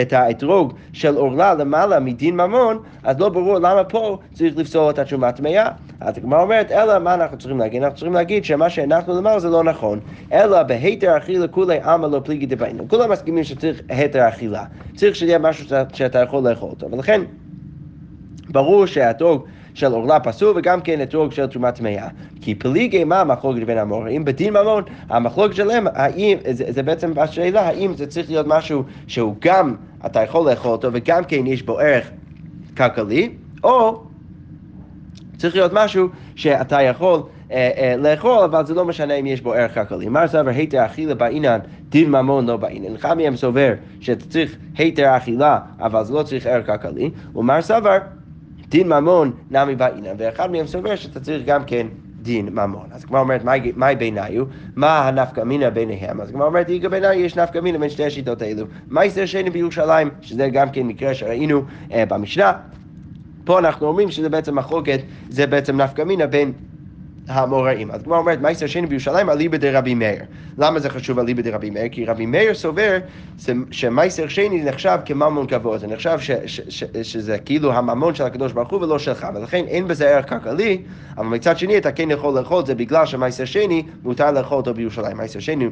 את 0.00 0.12
האתרוג 0.12 0.72
של 0.92 1.16
עורלה 1.16 1.54
למעלה 1.54 2.00
מדין 2.00 2.36
ממון, 2.36 2.78
אז 3.02 3.20
לא 3.20 3.28
ברור 3.28 3.58
למה 3.58 3.84
פה 3.84 4.18
צריך 4.32 4.56
לפסול 4.56 4.90
את 4.90 4.98
התשומה 4.98 5.32
טמאה. 5.32 5.68
אז 6.00 6.18
הגמרא 6.18 6.42
אומרת, 6.42 6.70
אלא 6.70 6.98
מה 6.98 7.14
אנחנו 7.14 7.38
צריכים 7.38 7.58
להגיד? 7.58 7.82
אנחנו 7.82 7.96
צריכים 7.96 8.14
להגיד 8.14 8.44
שמה 8.44 8.70
שהנחנו 8.70 9.18
למעלה 9.18 9.40
זה 9.40 9.50
לא 9.50 9.64
נכון, 9.64 10.00
אלא 10.32 10.62
בהיתר 10.62 11.16
אכילה 11.16 11.48
כולי 11.48 11.80
עמא 11.80 12.06
לא 12.06 12.20
פליגי 12.24 12.46
דביינו. 12.46 12.88
כולם 12.88 13.10
מסכימים 13.12 13.44
שצריך 13.44 13.80
היתר 13.88 14.28
אכילה. 14.28 14.64
צריך 14.94 15.16
שיהיה 15.16 15.38
משהו 15.38 15.66
שאתה 15.92 16.18
יכול 16.18 16.48
לאכול 16.48 16.70
אותו. 16.70 16.90
ולכן, 16.90 17.20
ברור 18.48 18.86
שהאתרוג 18.86 19.44
של 19.76 19.92
עורלה 19.92 20.20
פסול 20.20 20.52
וגם 20.56 20.80
כן 20.80 21.02
אתרוג 21.02 21.32
של 21.32 21.46
תרומה 21.46 21.72
טמאה. 21.72 22.08
כי 22.40 22.54
פליגי 22.54 23.04
מה 23.04 23.20
המחלוקת 23.20 23.62
בין 23.62 23.78
המוראים? 23.78 24.24
בדין 24.24 24.56
ממון, 24.56 24.82
המחלוקת 25.08 25.54
שלהם, 25.54 25.86
האם, 25.94 26.38
זה, 26.50 26.64
זה 26.68 26.82
בעצם 26.82 27.12
השאלה, 27.16 27.68
האם 27.68 27.94
זה 27.96 28.06
צריך 28.06 28.30
להיות 28.30 28.46
משהו 28.46 28.82
שהוא 29.06 29.34
גם, 29.40 29.74
אתה 30.06 30.22
יכול 30.22 30.50
לאכול 30.50 30.70
אותו 30.70 30.88
וגם 30.92 31.24
כן 31.24 31.46
יש 31.46 31.62
בו 31.62 31.78
ערך 31.78 32.10
כלכלי, 32.76 33.30
או 33.64 34.02
צריך 35.36 35.54
להיות 35.54 35.72
משהו 35.74 36.08
שאתה 36.36 36.82
יכול 36.82 37.22
אה, 37.50 37.70
אה, 37.76 37.96
לאכול, 37.96 38.38
אבל 38.38 38.66
זה 38.66 38.74
לא 38.74 38.84
משנה 38.84 39.14
אם 39.14 39.26
יש 39.26 39.40
בו 39.40 39.52
ערך 39.52 39.74
כלכלי. 39.74 40.08
מר 40.08 40.28
סבר 40.28 40.50
היתר 40.50 40.86
אכילה 40.86 41.14
בעינן, 41.14 41.58
דין 41.88 42.10
ממון 42.10 42.46
לא 42.46 42.56
בעינן. 42.56 42.94
אחד 42.94 43.16
מהם 43.16 43.36
סובר 43.36 43.72
שאתה 44.00 44.24
צריך 44.24 44.56
היתר 44.76 45.16
אכילה, 45.16 45.58
אבל 45.80 46.04
זה 46.04 46.14
לא 46.14 46.22
צריך 46.22 46.46
ערך 46.46 46.66
כלכלי, 46.66 47.10
ומר 47.34 47.62
סבר 47.62 47.98
דין 48.68 48.88
ממון 48.88 49.32
נמי 49.50 49.74
בעינן, 49.74 50.14
ואחד 50.18 50.50
מהם 50.50 50.66
סובר 50.66 50.96
שאתה 50.96 51.20
צריך 51.20 51.42
גם 51.46 51.64
כן 51.64 51.86
דין 52.22 52.48
ממון. 52.48 52.86
אז 52.90 53.04
הגמרא 53.04 53.20
אומרת, 53.20 53.42
מהי 53.76 53.96
ביניו? 53.96 54.44
מה 54.76 55.08
הנפקא 55.08 55.40
מינה 55.40 55.70
ביניהם? 55.70 56.20
אז 56.20 56.28
הגמרא 56.28 56.46
אומרת, 56.46 56.68
איגא 56.68 56.88
ביניו 56.88 57.12
יש 57.12 57.36
נפקא 57.36 57.58
מינה 57.58 57.78
בין 57.78 57.90
שתי 57.90 58.04
השיטות 58.04 58.42
האלו. 58.42 58.66
מה 58.88 59.04
יסר 59.04 59.26
שני 59.26 59.50
בירושלים, 59.50 60.10
שזה 60.20 60.48
גם 60.48 60.70
כן 60.70 60.82
מקרה 60.82 61.14
שראינו 61.14 61.62
אה, 61.92 62.06
במשנה. 62.06 62.52
פה 63.44 63.58
אנחנו 63.58 63.86
אומרים 63.86 64.10
שזה 64.10 64.28
בעצם 64.28 64.58
מחלוקת, 64.58 65.00
זה 65.28 65.46
בעצם 65.46 65.80
נפקא 65.80 66.02
מינה 66.02 66.26
בין 66.26 66.52
האמוראים. 67.28 67.90
אז 67.90 68.02
כמו 68.02 68.16
אומרת, 68.16 68.40
מייסר 68.40 68.66
שני 68.66 68.86
בירושלים 68.86 69.30
אליבא 69.30 69.56
דרבי 69.56 69.94
מאיר. 69.94 70.22
למה 70.58 70.80
זה 70.80 70.90
חשוב 70.90 71.18
אליבא 71.18 71.42
דרבי 71.42 71.70
מאיר? 71.70 71.88
כי 71.88 72.04
רבי 72.04 72.26
מאיר 72.26 72.54
סובר 72.54 72.98
שמייסר 73.70 74.28
שני 74.28 74.64
נחשב 74.64 74.98
כממון 75.04 75.46
גבוה, 75.46 75.78
זה 75.78 75.86
נחשב 75.86 76.18
ש, 76.20 76.30
ש, 76.46 76.60
ש, 76.68 76.84
שזה 77.02 77.38
כאילו 77.38 77.72
הממון 77.72 78.14
של 78.14 78.24
הקדוש 78.24 78.52
ברוך 78.52 78.70
הוא 78.70 78.82
ולא 78.82 78.98
שלך, 78.98 79.26
ולכן 79.34 79.64
אין 79.68 79.88
בזה 79.88 80.08
ערך 80.08 80.28
כלכלי, 80.28 80.82
אבל 81.16 81.26
מצד 81.26 81.58
שני 81.58 81.78
אתה 81.78 81.92
כן 81.92 82.10
יכול 82.10 82.38
לאכול 82.38 82.60
את 82.60 82.66
זה 82.66 82.74
בגלל 82.74 83.06
שמייסר 83.06 83.44
שני 83.44 83.82
מותר 84.04 84.30
לאכול 84.30 84.58
אותו 84.58 84.74
בירושלים. 84.74 85.16
מייסר 85.16 85.38
שני 85.40 85.66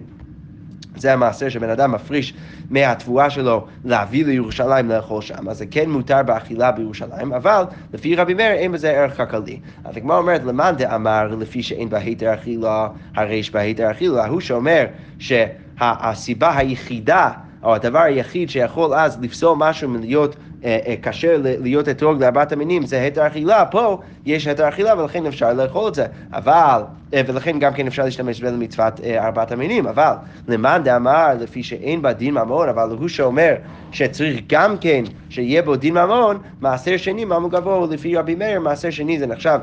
זה 0.97 1.13
המעשר 1.13 1.49
שבן 1.49 1.71
אדם 1.71 1.93
מפריש 1.93 2.35
מהתבואה 2.71 3.31
שלו 3.31 3.67
להביא 3.85 4.25
לירושלים 4.27 4.89
לאכול 4.89 5.23
שם, 5.23 5.49
אז 5.49 5.59
זה 5.59 5.67
כן 5.71 5.91
מותר 5.91 6.23
באכילה 6.23 6.73
בירושלים, 6.73 7.33
אבל 7.33 7.65
לפי 7.93 8.17
רבי 8.17 8.35
מאיר 8.35 8.53
אין 8.53 8.73
בזה 8.73 8.91
ערך 8.91 9.17
כלכלי. 9.17 9.61
אז 9.85 9.97
הגמרא 9.97 10.19
אומרת, 10.19 10.45
למאן 10.45 10.75
דאמר 10.79 11.35
לפי 11.39 11.63
שאין 11.63 11.89
בה 11.89 11.99
היתר 11.99 12.35
אכילה, 12.35 12.89
הרי 13.15 13.35
יש 13.35 13.51
בה 13.51 13.61
היתר 13.61 13.91
אכילה, 13.91 14.27
הוא 14.27 14.41
שאומר 14.41 14.85
שהסיבה 15.19 16.57
היחידה 16.57 17.31
או 17.65 17.75
הדבר 17.75 17.99
היחיד 17.99 18.51
שיכול 18.51 18.95
אז 18.95 19.19
לפסול 19.23 19.57
משהו 19.59 19.89
מלהיות 19.89 20.37
אה, 20.65 20.79
אה, 20.87 20.95
כשר 21.03 21.37
להיות 21.43 21.89
אתרוג 21.89 22.23
לארבעת 22.23 22.53
המינים 22.53 22.87
זה 22.87 23.03
היתר 23.03 23.27
אכילה, 23.27 23.65
פה 23.65 23.99
יש 24.27 24.47
היתר 24.47 24.69
אכילה 24.69 24.99
ולכן 24.99 25.27
אפשר 25.27 25.53
לאכול 25.53 25.89
את 25.89 25.95
זה, 25.95 26.07
אבל, 26.33 26.83
אה, 27.15 27.21
ולכן 27.27 27.59
גם 27.59 27.73
כן 27.75 27.87
אפשר 27.87 28.05
להשתמש 28.05 28.41
בזה 28.41 28.57
למצוות 28.57 29.01
ארבעת 29.01 29.53
המינים, 29.53 29.87
אבל 29.87 30.13
למאן 30.49 30.83
דאמר 30.85 31.29
לפי 31.41 31.63
שאין 31.63 32.03
בה 32.03 32.13
דין 32.13 32.35
ממון, 32.35 32.69
אבל 32.69 32.91
הוא 32.91 33.09
שאומר 33.09 33.55
שצריך 33.93 34.41
גם 34.49 34.79
כן 34.79 35.05
שיהיה 35.29 35.63
בו 35.63 35.77
דין 35.77 35.95
ממון, 35.95 36.39
מעשר 36.61 36.97
שני 36.97 37.25
ממון 37.25 37.49
גבוה, 37.49 37.87
לפי 37.91 38.17
רבי 38.17 38.35
מאיר 38.35 38.61
מעשר 38.61 38.91
שני 38.91 39.19
זה 39.19 39.27
נחשב 39.27 39.59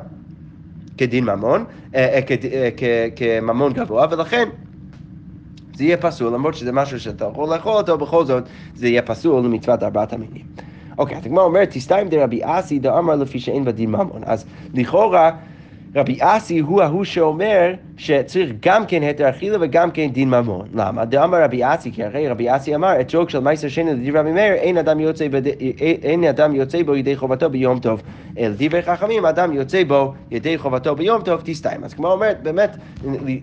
כדין 0.97 1.25
ממון, 1.25 1.65
כממון 3.15 3.73
גבוה, 3.73 4.07
ולכן 4.11 4.49
זה 5.81 5.85
יהיה 5.85 5.97
פסול, 5.97 6.33
למרות 6.33 6.55
שזה 6.55 6.71
משהו 6.71 6.99
שאתה 6.99 7.25
יכול 7.25 7.53
לאכול 7.53 7.73
אותו, 7.73 7.97
בכל 7.97 8.25
זאת 8.25 8.49
זה 8.75 8.87
יהיה 8.87 9.01
פסול 9.01 9.45
למצוות 9.45 9.83
ארבעת 9.83 10.13
המינים. 10.13 10.43
אוקיי, 10.97 11.17
אז 11.17 11.25
הגמרא 11.25 11.43
אומרת, 11.43 11.69
תסתיים 11.71 12.09
דרבי 12.09 12.39
אסי 12.43 12.79
דאמר 12.79 13.15
לפי 13.15 13.39
שאין 13.39 13.65
בדין 13.65 13.89
ממון. 13.91 14.21
אז 14.25 14.45
לכאורה 14.73 15.31
רבי 15.95 16.17
אסי 16.19 16.59
הוא 16.59 16.81
ההוא 16.81 17.03
שאומר 17.03 17.73
שצריך 17.97 18.49
גם 18.59 18.85
כן 18.85 19.01
היתר 19.01 19.29
אכילה 19.29 19.57
וגם 19.61 19.91
כן 19.91 20.07
דין 20.07 20.29
ממון. 20.29 20.67
למה? 20.73 21.05
דאמר 21.05 21.43
רבי 21.43 21.61
אסי, 21.63 21.91
כי 21.91 22.03
הרי 22.03 22.27
רבי 22.27 22.55
אסי 22.55 22.75
אמר, 22.75 23.01
אתרוג 23.01 23.29
של 23.29 23.39
מייסר 23.39 23.67
שני 23.67 23.93
לדברי 23.93 24.19
רבי 24.19 24.31
מאיר, 24.31 24.53
אין 24.53 24.77
אדם 24.77 24.99
יוצא, 24.99 25.27
בד... 25.27 25.47
אין 26.03 26.23
אדם 26.23 26.55
יוצא 26.55 26.83
בו 26.83 26.95
ידי 26.95 27.15
חובתו 27.15 27.49
ביום 27.49 27.79
טוב. 27.79 28.01
אל 28.37 28.53
דברי 28.57 28.81
חכמים, 28.81 29.25
אדם 29.25 29.53
יוצא 29.53 29.83
בו 29.83 30.13
ידי 30.31 30.57
חובתו 30.57 30.95
ביום 30.95 31.21
טוב, 31.21 31.41
תסתיים. 31.43 31.83
אז 31.83 31.93
כמו 31.93 32.11
אומרת, 32.11 32.43
באמת 32.43 32.77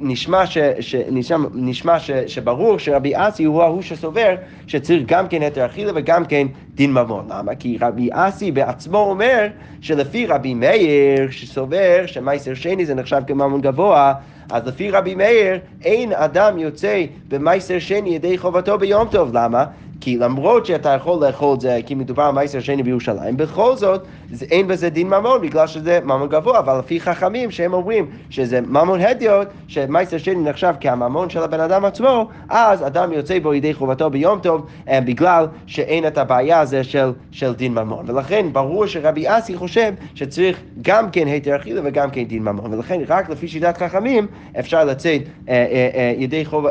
נשמע, 0.00 0.46
ש, 0.46 0.58
ש, 0.80 0.94
נשמע, 0.94 1.36
נשמע 1.54 1.98
ש, 1.98 2.10
שברור 2.10 2.78
שרבי 2.78 3.12
אסי 3.14 3.44
הוא 3.44 3.62
ההוא 3.62 3.82
שסובר 3.82 4.34
שצריך 4.66 5.02
גם 5.06 5.28
כן 5.28 5.42
היתר 5.42 5.66
אכילה 5.66 5.92
וגם 5.94 6.24
כן 6.24 6.46
דין 6.74 6.92
ממון. 6.92 7.26
למה? 7.30 7.54
כי 7.54 7.78
רבי 7.80 8.08
אסי 8.12 8.52
בעצמו 8.52 8.98
אומר 8.98 9.46
שלפי 9.80 10.26
רבי 10.26 10.54
מאיר 10.54 11.30
שסובר 11.30 12.06
שמייסר 12.06 12.37
שני 12.54 12.86
זה 12.86 12.94
נחשב 12.94 13.22
כממון 13.26 13.60
גבוה 13.60 14.14
אז 14.50 14.66
לפי 14.66 14.90
רבי 14.90 15.14
מאיר, 15.14 15.58
אין 15.84 16.12
אדם 16.12 16.58
יוצא 16.58 17.04
במייסר 17.28 17.78
שני 17.78 18.14
ידי 18.14 18.38
חובתו 18.38 18.78
ביום 18.78 19.08
טוב. 19.08 19.30
למה? 19.32 19.64
כי 20.00 20.16
למרות 20.16 20.66
שאתה 20.66 20.88
יכול 20.88 21.26
לאכול 21.26 21.54
את 21.54 21.60
זה, 21.60 21.80
כי 21.86 21.94
מדובר 21.94 22.22
על 22.22 22.32
מייסר 22.34 22.60
שני 22.60 22.82
בירושלים, 22.82 23.36
בכל 23.36 23.76
זאת 23.76 24.06
אין 24.50 24.68
בזה 24.68 24.90
דין 24.90 25.06
ממון 25.08 25.42
בגלל 25.42 25.66
שזה 25.66 26.00
ממון 26.04 26.28
גבוה, 26.28 26.58
אבל 26.58 26.78
לפי 26.78 27.00
חכמים 27.00 27.50
שהם 27.50 27.74
אומרים 27.74 28.06
שזה 28.30 28.60
ממון 28.60 29.00
הדיוט, 29.00 29.48
שמייסר 29.68 30.18
שני 30.18 30.34
נחשב 30.34 30.74
כהממון 30.80 31.30
של 31.30 31.42
הבן 31.42 31.60
אדם 31.60 31.84
עצמו, 31.84 32.28
אז 32.48 32.86
אדם 32.86 33.12
יוצא 33.12 33.38
בו 33.38 33.54
ידי 33.54 33.74
חובתו 33.74 34.10
ביום 34.10 34.38
טוב 34.38 34.66
אה, 34.88 35.00
בגלל 35.00 35.46
שאין 35.66 36.06
את 36.06 36.18
הבעיה 36.18 36.60
הזו 36.60 36.76
של, 36.82 37.12
של 37.30 37.54
דין 37.54 37.74
ממון. 37.74 38.10
ולכן 38.10 38.46
ברור 38.52 38.86
שרבי 38.86 39.24
אסי 39.26 39.56
חושב 39.56 39.92
שצריך 40.14 40.60
גם 40.82 41.10
כן 41.10 41.26
היתר 41.26 41.56
אכילה 41.56 41.80
וגם 41.84 42.10
כן 42.10 42.24
דין 42.24 42.42
ממון. 42.42 42.74
ולכן 42.74 43.00
רק 43.08 43.30
לפי 43.30 43.48
שיטת 43.48 43.76
חכמים 43.76 44.26
אפשר 44.58 44.84
לצאת 44.84 45.20
אה, 45.48 45.54
אה, 45.54 45.88
אה, 45.94 46.14
ידי 46.18 46.44
חוב... 46.44 46.66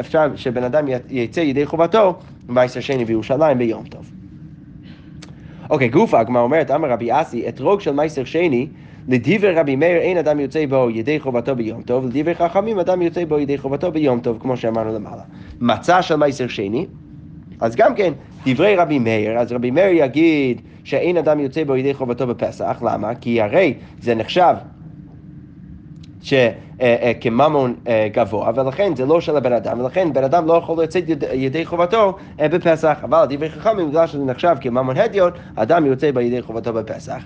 אפשר 0.00 0.26
שבן 0.36 0.64
אדם 0.64 0.84
יצא 1.10 1.40
ידי 1.40 1.66
חובתו 1.66 2.14
מייסר 2.48 2.80
שני 2.80 3.04
בירושלים 3.04 3.58
ביום 3.58 3.84
טוב. 3.84 4.21
אוקיי, 5.72 5.88
גופה, 5.88 6.20
הגמרא 6.20 6.42
אומרת, 6.42 6.70
אמר 6.70 6.90
רבי 6.90 7.08
אסי, 7.12 7.48
אתרוג 7.48 7.80
של 7.80 7.92
מייסר 7.92 8.24
שני, 8.24 8.66
לדברי 9.08 9.54
רבי 9.54 9.76
מאיר 9.76 9.96
אין 9.96 10.18
אדם 10.18 10.40
יוצא 10.40 10.66
בו 10.66 10.90
ידי 10.90 11.20
חובתו 11.20 11.56
ביום 11.56 11.82
טוב, 11.82 12.06
לדברי 12.06 12.34
חכמים 12.34 12.78
אדם 12.78 13.02
יוצא 13.02 13.24
בו 13.24 13.38
ידי 13.38 13.58
חובתו 13.58 13.92
ביום 13.92 14.20
טוב, 14.20 14.38
כמו 14.40 14.56
שאמרנו 14.56 14.94
למעלה. 14.94 15.22
מצה 15.60 16.02
של 16.02 16.16
מייסר 16.16 16.48
שני, 16.48 16.86
אז 17.60 17.76
גם 17.76 17.94
כן, 17.94 18.12
דברי 18.46 18.76
רבי 18.76 18.98
מאיר, 18.98 19.38
אז 19.38 19.52
רבי 19.52 19.70
מאיר 19.70 20.04
יגיד 20.04 20.60
שאין 20.84 21.16
אדם 21.16 21.40
יוצא 21.40 21.64
בו 21.64 21.76
ידי 21.76 21.94
חובתו 21.94 22.26
בפסח, 22.26 22.82
למה? 22.82 23.14
כי 23.14 23.40
הרי 23.40 23.74
זה 24.00 24.14
נחשב 24.14 24.54
שכממון 26.22 27.74
אה, 27.86 27.92
אה, 27.92 28.08
גבוה, 28.12 28.50
ולכן 28.54 28.96
זה 28.96 29.06
לא 29.06 29.20
של 29.20 29.36
הבן 29.36 29.52
אדם, 29.52 29.80
ולכן 29.80 30.12
בן 30.12 30.24
אדם 30.24 30.46
לא 30.46 30.52
יכול 30.52 30.82
לצאת 30.82 31.04
ידי 31.32 31.66
חובתו 31.66 32.16
אה, 32.40 32.48
בפסח, 32.48 32.98
אבל 33.02 33.26
דברי 33.28 33.50
חכמים, 33.50 33.90
בגלל 33.90 34.06
שזה 34.06 34.24
נחשב 34.24 34.56
כממון 34.60 34.96
הדיון, 34.96 35.30
אדם 35.54 35.86
יוצא 35.86 36.10
בידי 36.10 36.42
חובתו 36.42 36.72
בפסח. 36.72 37.22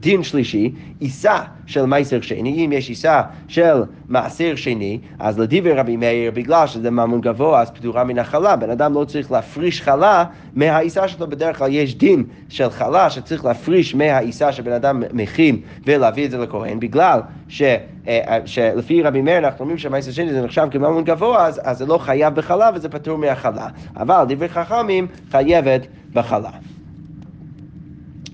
דין 0.00 0.22
שלישי, 0.22 0.72
עיסה 1.00 1.38
של 1.66 1.84
מעשר 1.84 2.20
שני, 2.20 2.64
אם 2.64 2.72
יש 2.72 2.88
עיסה 2.88 3.22
של 3.48 3.82
מעשר 4.08 4.52
שני, 4.56 4.98
אז 5.18 5.38
לדיבר 5.38 5.78
רבי 5.78 5.96
מאיר, 5.96 6.30
בגלל 6.30 6.66
שזה 6.66 6.90
ממון 6.90 7.20
גבוה, 7.20 7.60
אז 7.60 7.70
פטורה 7.70 8.04
מן 8.04 8.18
החלה. 8.18 8.56
בן 8.56 8.70
אדם 8.70 8.94
לא 8.94 9.04
צריך 9.04 9.32
להפריש 9.32 9.82
חלה 9.82 10.24
מהעיסה 10.54 11.08
שלו, 11.08 11.28
בדרך 11.28 11.58
כלל 11.58 11.72
יש 11.72 11.94
דין 11.94 12.24
של 12.48 12.70
חלה 12.70 13.10
שצריך 13.10 13.44
להפריש 13.44 13.94
מהעיסה 13.94 14.52
שבן 14.52 14.72
אדם 14.72 15.02
מכין 15.12 15.60
ולהביא 15.86 16.24
את 16.24 16.30
זה 16.30 16.38
לכהן, 16.38 16.80
בגלל 16.80 17.20
ש, 17.48 17.62
אה, 18.08 18.38
שלפי 18.44 19.02
רבי 19.02 19.20
מאיר 19.20 19.38
אנחנו 19.38 19.60
אומרים 19.60 19.78
שהמעשר 19.78 20.10
שני 20.10 20.32
זה 20.32 20.42
נחשב 20.42 20.68
כממון 20.70 21.04
גבוה, 21.04 21.46
אז, 21.46 21.60
אז 21.64 21.78
זה 21.78 21.86
לא 21.86 21.98
חייב 21.98 22.34
בחלה 22.34 22.70
וזה 22.74 22.88
פטור 22.88 23.18
מהחלה. 23.18 23.68
אבל 23.96 24.24
דברי 24.28 24.48
חכמים 24.48 25.06
חייבת 25.30 25.86
בחלה. 26.12 26.50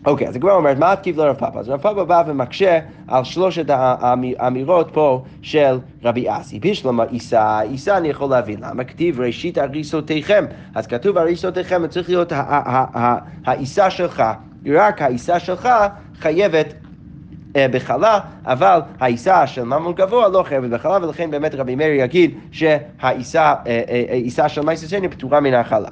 אוקיי, 0.07 0.29
אז 0.29 0.37
הגמרא 0.37 0.53
אומרת, 0.53 0.79
מה 0.79 0.93
התקיף 0.93 1.17
לרב 1.17 1.37
פאפה? 1.37 1.59
אז 1.61 1.69
רב 1.69 1.81
פאפה 1.81 2.05
בא 2.05 2.23
ומקשה 2.27 2.79
על 3.09 3.25
שלושת 3.25 3.65
האמירות 3.69 4.91
פה 4.93 5.23
של 5.43 5.79
רבי 6.05 6.27
אסי. 6.29 6.61
בשלמה 6.61 7.05
עיסה, 7.05 7.61
עיסה 7.61 7.97
אני 7.97 8.09
יכול 8.09 8.31
להבין. 8.31 8.61
למה? 8.61 8.85
כתיב 8.85 9.21
ראשית 9.21 9.59
הריסותיכם. 9.59 10.45
אז 10.75 10.87
כתוב 10.87 11.19
הריסותיכם, 11.19 11.87
צריך 11.87 12.09
להיות 12.09 12.33
העיסה 13.45 13.91
שלך, 13.91 14.23
רק 14.67 15.03
העיסה 15.03 15.41
שלך 15.41 15.69
חייבת 16.21 16.75
בחלה, 17.57 18.19
אבל 18.47 18.81
העיסה 19.01 19.47
של 19.47 19.65
ממון 19.65 19.93
גבוה 19.95 20.29
לא 20.29 20.43
חייבת 20.43 20.71
בחלה, 20.71 20.99
ולכן 21.03 21.31
באמת 21.31 21.55
רבי 21.55 21.75
מאיר 21.75 21.93
יגיד 22.01 22.35
שהעיסה 22.51 23.55
אה, 23.67 23.83
אה, 24.39 24.49
של 24.49 24.61
מייססני 24.61 25.09
פטורה 25.09 25.41
מן 25.41 25.55
החלה. 25.55 25.89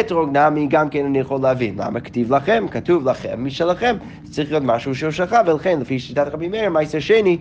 אתרוג 0.00 0.36
נמי 0.36 0.66
גם 0.66 0.88
כן 0.88 1.04
אני 1.04 1.18
יכול 1.18 1.40
להבין. 1.42 1.74
למה 1.78 2.00
כתיב 2.00 2.34
לכם? 2.34 2.66
כתוב 2.70 3.08
לכם 3.08 3.44
משלכם. 3.44 3.96
צריך 4.30 4.50
להיות 4.50 4.64
משהו 4.66 4.94
שהוא 4.94 5.10
שלך, 5.10 5.36
ולכן 5.46 5.80
לפי 5.80 5.98
שיטת 5.98 6.26
רבי 6.32 6.48
מאיר, 6.48 6.70
מייסר 6.70 6.98
שני 6.98 7.38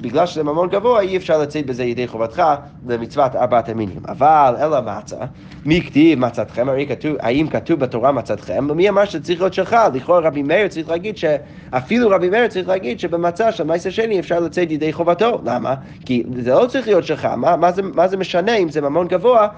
בגלל 0.00 0.26
שזה 0.26 0.42
ממון 0.42 0.68
גבוה, 0.68 1.00
אי 1.00 1.16
אפשר 1.16 1.38
לצאת 1.38 1.66
בזה 1.66 1.84
ידי 1.84 2.08
חובתך 2.08 2.42
למצוות 2.88 3.36
ארבעת 3.36 3.68
המינים. 3.68 4.00
אבל 4.08 4.54
אלא 4.60 4.80
מצה, 4.80 5.16
מי 5.64 5.80
כתיב 5.80 6.18
מצתכם? 6.18 6.68
הרי 6.68 6.86
כתוב, 6.86 7.16
האם 7.20 7.48
כתוב 7.48 7.80
בתורה 7.80 8.12
מצתכם? 8.12 8.66
ומי 8.70 8.88
אמר 8.88 9.04
שזה 9.04 9.22
צריך 9.22 9.40
להיות 9.40 9.54
שלך? 9.54 9.76
לכאורה 9.94 10.20
רבי 10.20 10.42
מאיר 10.42 10.68
צריך 10.68 10.88
להגיד 10.88 11.16
שאפילו 11.16 12.10
רבי 12.10 12.30
מאיר 12.30 12.48
צריך 12.48 12.68
להגיד 12.68 13.00
שבמצה 13.00 13.52
של 13.52 13.64
מייסר 13.64 13.90
שני 13.90 14.20
אפשר 14.20 14.40
לצאת 14.40 14.70
ידי 14.70 14.92
חובתו. 14.92 15.40
למה? 15.44 15.74
כי 16.06 16.22
זה 16.38 16.50
לא 16.50 16.66
צריך 16.66 16.86
להיות 16.86 17.04
שלך. 17.04 17.24
מה, 17.24 17.56
מה, 17.56 17.72
זה, 17.72 17.82
מה 17.82 18.08
זה 18.08 18.16
משנה 18.16 18.56
אם 18.56 18.68
זה 18.68 18.80
ממון 18.80 19.08
גבוה? 19.08 19.48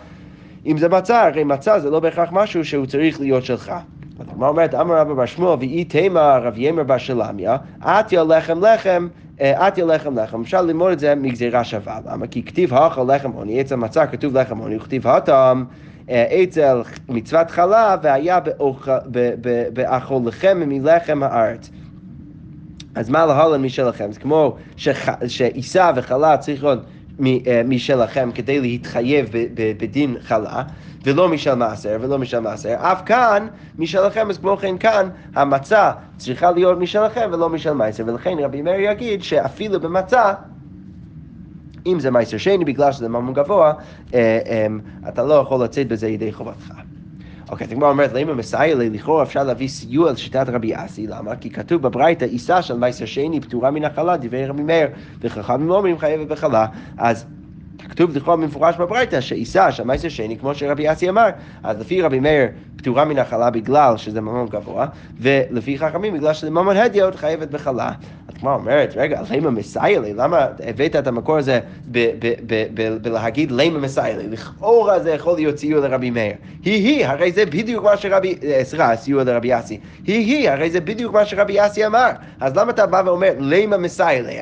אם 0.66 0.78
זה 0.78 0.88
מצה, 0.88 1.23
הרי 1.23 1.45
מצה 1.45 1.81
זה 1.81 1.90
לא 1.90 2.00
בהכרח 2.00 2.28
משהו 2.33 2.64
שהוא 2.64 2.87
צריך 2.87 3.21
להיות 3.21 3.45
שלך. 3.45 3.73
מה 4.37 4.49
אומרת, 4.49 4.75
אמר 4.75 4.95
רבא 4.97 5.14
בר 5.14 5.26
שמואל, 5.26 5.59
ואי 5.59 5.85
תימא 5.85 6.38
רב 6.43 6.55
ימר 6.57 6.83
בר 6.83 6.99
שלמיה, 6.99 7.57
עטיה 7.81 8.25
לחם 8.25 8.64
לחם, 8.64 9.09
עטיה 9.40 9.85
לחם 9.85 10.19
לחם. 10.19 10.40
אפשר 10.40 10.62
ללמוד 10.62 10.93
את 10.93 10.99
זה 10.99 11.14
מגזירה 11.14 11.64
שווה. 11.64 11.99
למה? 12.07 12.26
כי 12.26 12.43
כתיב 12.43 12.75
האכל 12.75 13.14
לחם 13.14 13.33
עוני, 13.33 13.61
אצל 13.61 13.75
מצה 13.75 14.07
כתוב 14.07 14.38
לחם 14.38 14.59
עוני, 14.59 14.76
וכתיב 14.76 15.07
הטעם 15.07 15.64
אצל 16.11 16.83
מצוות 17.09 17.50
חלה, 17.50 17.97
והיה 18.02 18.38
באכולכם 19.73 20.62
מלחם 20.66 21.23
הארץ. 21.23 21.71
אז 22.95 23.11
מה 23.11 23.26
להלן 23.26 23.62
משלכם? 23.62 24.12
זה 24.12 24.21
כמו 24.21 24.57
שעיסה 25.26 25.90
וחלה 25.97 26.37
צריך 26.37 26.64
להיות 26.64 26.78
משלכם 27.64 28.30
כדי 28.35 28.61
להתחייב 28.61 29.28
בדין 29.54 30.16
חלה. 30.20 30.62
ולא 31.06 31.28
משל 31.28 31.54
מעשר, 31.54 31.96
ולא 32.00 32.18
משל 32.18 32.40
מעשר. 32.40 32.75
אף 32.78 33.02
כאן, 33.06 33.46
משלכם, 33.78 34.30
אז 34.30 34.38
כמו 34.38 34.56
כן 34.56 34.78
כאן, 34.78 35.08
המצה 35.35 35.92
צריכה 36.16 36.50
להיות 36.50 36.78
משלכם 36.78 37.28
ולא 37.32 37.49
משל 37.49 37.73
מעשר. 37.73 38.04
ולכן 38.06 38.37
רבי 38.38 38.62
מאיר 38.62 38.90
יגיד 38.90 39.23
שאפילו 39.23 39.80
במצה, 39.80 40.35
אם 41.87 42.00
זה 42.00 42.11
מעשר 42.11 42.38
שני, 42.38 42.64
בגלל 42.64 42.92
שזה 42.92 43.08
ממון 43.08 43.35
גבוה, 43.35 43.73
אה, 44.14 44.38
אה, 44.46 44.66
אתה 45.08 45.23
לא 45.23 45.35
יכול 45.35 45.64
לצאת 45.64 45.88
בזה 45.88 46.08
ידי 46.08 46.32
חובתך. 46.32 46.86
אוקיי, 47.49 47.67
אז 47.67 47.73
הגמרא 47.73 47.88
אומרת, 47.88 48.12
למה 48.12 48.35
מסייע 48.35 48.75
לכאורה 48.76 49.23
אפשר 49.23 49.45
להביא 49.45 49.69
סיוע 49.69 50.12
לשיטת 50.12 50.49
רבי 50.49 50.73
אסי, 50.75 51.07
למה? 51.07 51.37
כי 51.37 51.50
כתוב 51.50 51.83
בברייתא, 51.83 52.25
עיסה 52.25 52.62
של 52.62 52.75
מעשר 52.76 53.05
שני 53.05 53.41
פטורה 53.41 53.71
מן 53.71 53.85
החלה, 53.85 54.17
דברי 54.17 54.47
רבי 54.47 54.62
מאיר, 54.62 54.88
וחכמים 55.25 55.71
אומרים 55.71 55.99
חייבת 55.99 56.29
בחלה, 56.29 56.67
אז 56.97 57.26
כתוב 57.88 58.16
לכאורה 58.16 58.37
במפורש 58.37 58.76
בברייתא 58.76 59.21
שעיסה, 59.21 59.73
שהמייסר 59.73 60.09
שני, 60.09 60.38
כמו 60.38 60.55
שרבי 60.55 60.93
אסי 60.93 61.09
אמר, 61.09 61.28
אז 61.62 61.81
לפי 61.81 62.02
רבי 62.02 62.21
מאיר 62.21 62.47
פטורה 62.76 63.05
מן 63.05 63.19
החלה 63.19 63.50
בגלל 63.50 63.97
שזה 63.97 64.21
ממון 64.21 64.49
גבוה, 64.49 64.87
ולפי 65.21 65.78
חכמים 65.78 66.14
בגלל 66.14 66.35
שזה 66.35 66.50
ממון 66.50 66.76
הדיוט 66.76 67.14
חייבת 67.14 67.50
בחלה. 67.50 67.93
הגמרא 68.28 68.55
אומרת, 68.55 68.93
רגע, 68.97 69.21
למה 69.31 69.50
מסייע 69.50 70.00
לי? 70.00 70.14
למה 70.14 70.47
הבאת 70.66 70.97
את 70.97 71.07
המקור 71.07 71.37
הזה 71.37 71.61
בלהגיד 73.02 73.50
למה 73.50 73.78
מסייע 73.78 74.16
לי? 74.16 74.28
לכאורה 74.28 75.00
זה 75.00 75.11
יכול 75.11 75.34
להיות 75.34 75.58
סיוע 75.58 75.89
לרבי 75.89 76.10
מאיר. 76.10 76.32
היא-היא, 76.65 77.06
הרי 77.06 77.32
זה 77.32 77.47
בדיוק 77.47 77.84
מה 77.84 77.97
שרבי, 77.97 78.39
אה, 78.45 78.60
סליחה, 78.65 78.97
סיוע 78.97 79.25
לרבי 79.25 79.58
אסי. 79.58 79.80
היא-היא, 80.06 80.50
הרי 80.50 80.71
זה 80.71 80.80
בדיוק 80.80 81.13
מה 81.13 81.25
שרבי 81.25 81.67
אסי 81.67 81.87
אמר. 81.87 82.10
אז 82.41 82.56
למה 82.56 82.71
אתה 82.71 82.87
בא 82.87 83.02
ואומר 83.06 83.32
למה 83.39 83.76
מסייע 83.76 84.23
לי? 84.23 84.39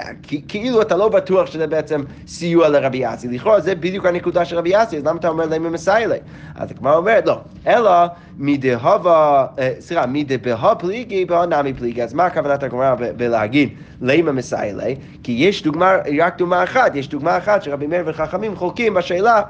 כאילו 0.48 0.82
אתה 0.82 0.96
לא 0.96 1.08
בטוח 1.08 1.46
שזה 1.46 1.66
בעצם 1.66 2.02
סיוע 2.26 2.68
לרבי 2.68 3.14
אסי. 3.14 3.28
לכאורה 3.34 3.60
זה 3.60 3.74
בדיוק 3.74 4.06
הנקודה 4.06 4.44
של 4.44 4.58
רבי 4.58 4.82
אסי, 4.82 4.96
אז 4.96 5.04
למה 5.04 5.18
אתה 5.18 5.28
אומר 5.28 5.46
למה 5.46 5.70
מסייע 5.70 6.08
לי? 6.08 6.16
אז 6.54 6.70
הגמרא 6.70 6.96
אומרת, 6.96 7.26
לא, 7.26 7.40
אלא 7.66 7.90
מדהבה, 8.38 9.46
אה, 9.58 9.72
סליחה, 9.80 10.06
מדבה 10.06 10.74
פליגי 10.74 11.24
בהנמי 11.24 11.74
פליגי. 11.74 12.02
אז 12.02 12.14
מה 12.14 12.26
הכוונת 12.26 12.62
הגמרא 12.62 12.94
בלהגיד 13.16 13.68
למה 14.00 14.32
מסיילי? 14.32 14.96
כי 15.22 15.32
יש 15.32 15.62
דוגמה, 15.62 15.92
רק 16.18 16.38
דוגמה 16.38 16.64
אחת, 16.64 16.94
יש 16.94 17.08
דוגמה 17.08 17.38
אחת 17.38 17.62
שרבי 17.62 17.86
מאיר 17.86 18.02
וחכמים 18.06 18.56
חולקים 18.56 18.94
בשאלה 18.94 19.42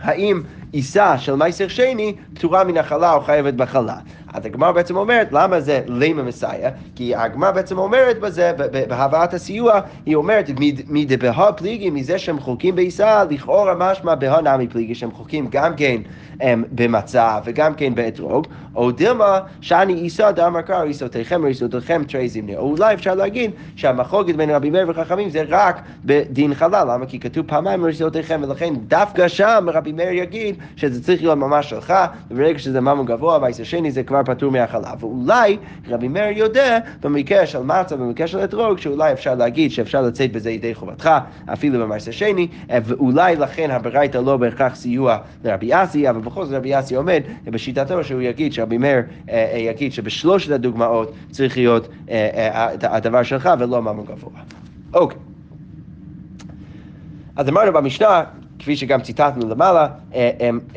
האם 0.00 0.42
עיסה 0.72 1.18
של 1.18 1.34
מייסר 1.34 1.68
שני 1.68 2.14
פטורה 2.34 2.64
מן 2.64 2.76
החלה 2.76 3.12
או 3.12 3.20
חייבת 3.20 3.54
בחלה. 3.54 3.96
אז 4.32 4.46
הגמרא 4.46 4.72
בעצם 4.72 4.96
אומרת, 4.96 5.28
למה 5.32 5.60
זה 5.60 5.80
למה 5.86 6.22
מסייע? 6.22 6.70
כי 6.94 7.14
הגמרא 7.14 7.50
בעצם 7.50 7.78
אומרת 7.78 8.20
בזה, 8.20 8.52
בהבאת 8.88 9.34
הסיוע, 9.34 9.80
היא 10.06 10.16
אומרת, 10.16 10.50
מדבהה 10.88 11.52
פליגי, 11.52 11.90
מזה 11.90 12.18
שהם 12.18 12.40
חולקים 12.40 12.76
בעיסה, 12.76 13.24
לכאורה 13.30 13.74
משמע 13.78 14.14
בהא 14.14 14.40
נמי 14.40 14.68
פליגי, 14.68 14.94
שהם 14.94 15.10
חולקים 15.10 15.46
גם 15.50 15.76
כן 15.76 15.96
um, 16.32 16.44
במצה 16.72 17.38
וגם 17.44 17.74
כן 17.74 17.94
באתרוג, 17.94 18.46
או 18.76 18.90
דילמה, 18.90 19.40
שאני 19.60 19.92
עיסה 19.92 20.32
דאמר 20.32 20.62
קרא, 20.62 20.82
עיסותיכם 20.82 21.40
ועיסותיכם 21.44 22.02
תרי 22.08 22.28
זמני. 22.28 22.56
או 22.56 22.70
אולי 22.70 22.94
אפשר 22.94 23.14
להגיד 23.14 23.50
שהמחלוקת 23.76 24.34
בין 24.34 24.50
רבי 24.50 24.70
מאיר 24.70 24.90
וחכמים 24.90 25.30
זה 25.30 25.42
רק 25.48 25.82
בדין 26.04 26.54
חלל, 26.54 26.88
למה? 26.94 27.06
כי 27.06 27.20
כתוב 27.20 27.46
פעמיים 27.46 27.84
עיסותיכם, 27.84 28.40
ולכן 28.48 28.74
דווקא 28.88 29.28
שם 29.28 29.66
רבי 29.72 29.92
מאיר 29.92 30.12
יגיד 30.12 30.56
שזה 30.76 31.04
צריך 31.04 31.22
להיות 31.22 31.38
ממש 31.38 31.70
שלך, 31.70 31.94
וברגע 32.30 32.58
שזה 32.58 32.80
ממון 32.80 33.06
גבוה, 33.06 33.38
והעיסה 33.42 33.64
שני 33.64 33.90
זה 33.90 34.02
כבר 34.02 34.21
פטור 34.24 34.52
מהחלה. 34.52 34.92
ואולי 35.00 35.56
רבי 35.88 36.08
מאיר 36.08 36.38
יודע 36.38 36.78
במקרה 37.02 37.46
של 37.46 37.62
מצה, 37.62 37.96
במקרה 37.96 38.26
של 38.26 38.44
אתרוג, 38.44 38.78
שאולי 38.78 39.12
אפשר 39.12 39.34
להגיד 39.34 39.70
שאפשר 39.70 40.02
לצאת 40.02 40.32
בזה 40.32 40.50
ידי 40.50 40.74
חובתך, 40.74 41.10
אפילו 41.52 41.80
במעשה 41.80 42.12
שני, 42.12 42.48
ואולי 42.84 43.36
לכן 43.36 43.70
הברייתא 43.70 44.18
לא 44.18 44.36
בהכרח 44.36 44.74
סיוע 44.74 45.18
לרבי 45.44 45.70
אסי, 45.74 46.10
אבל 46.10 46.20
בכל 46.20 46.44
זאת 46.44 46.54
רבי 46.54 46.78
אסי 46.78 46.94
עומד 46.94 47.22
בשיטתו 47.44 48.04
שהוא 48.04 48.20
יגיד, 48.20 48.52
שרבי 48.52 48.78
מאיר 48.78 49.02
אה, 49.28 49.50
אה, 49.52 49.58
יגיד 49.58 49.92
שבשלושת 49.92 50.50
הדוגמאות 50.50 51.12
צריך 51.30 51.56
להיות 51.56 51.88
אה, 52.10 52.68
הדבר 52.82 53.22
שלך 53.22 53.50
ולא 53.58 53.82
ממון 53.82 54.04
גבוה. 54.04 54.40
אוקיי. 54.94 55.18
אז 57.36 57.48
אמרנו 57.48 57.72
במשנה, 57.72 58.22
כפי 58.62 58.76
שגם 58.76 59.00
ציטטנו 59.00 59.48
למעלה, 59.48 59.88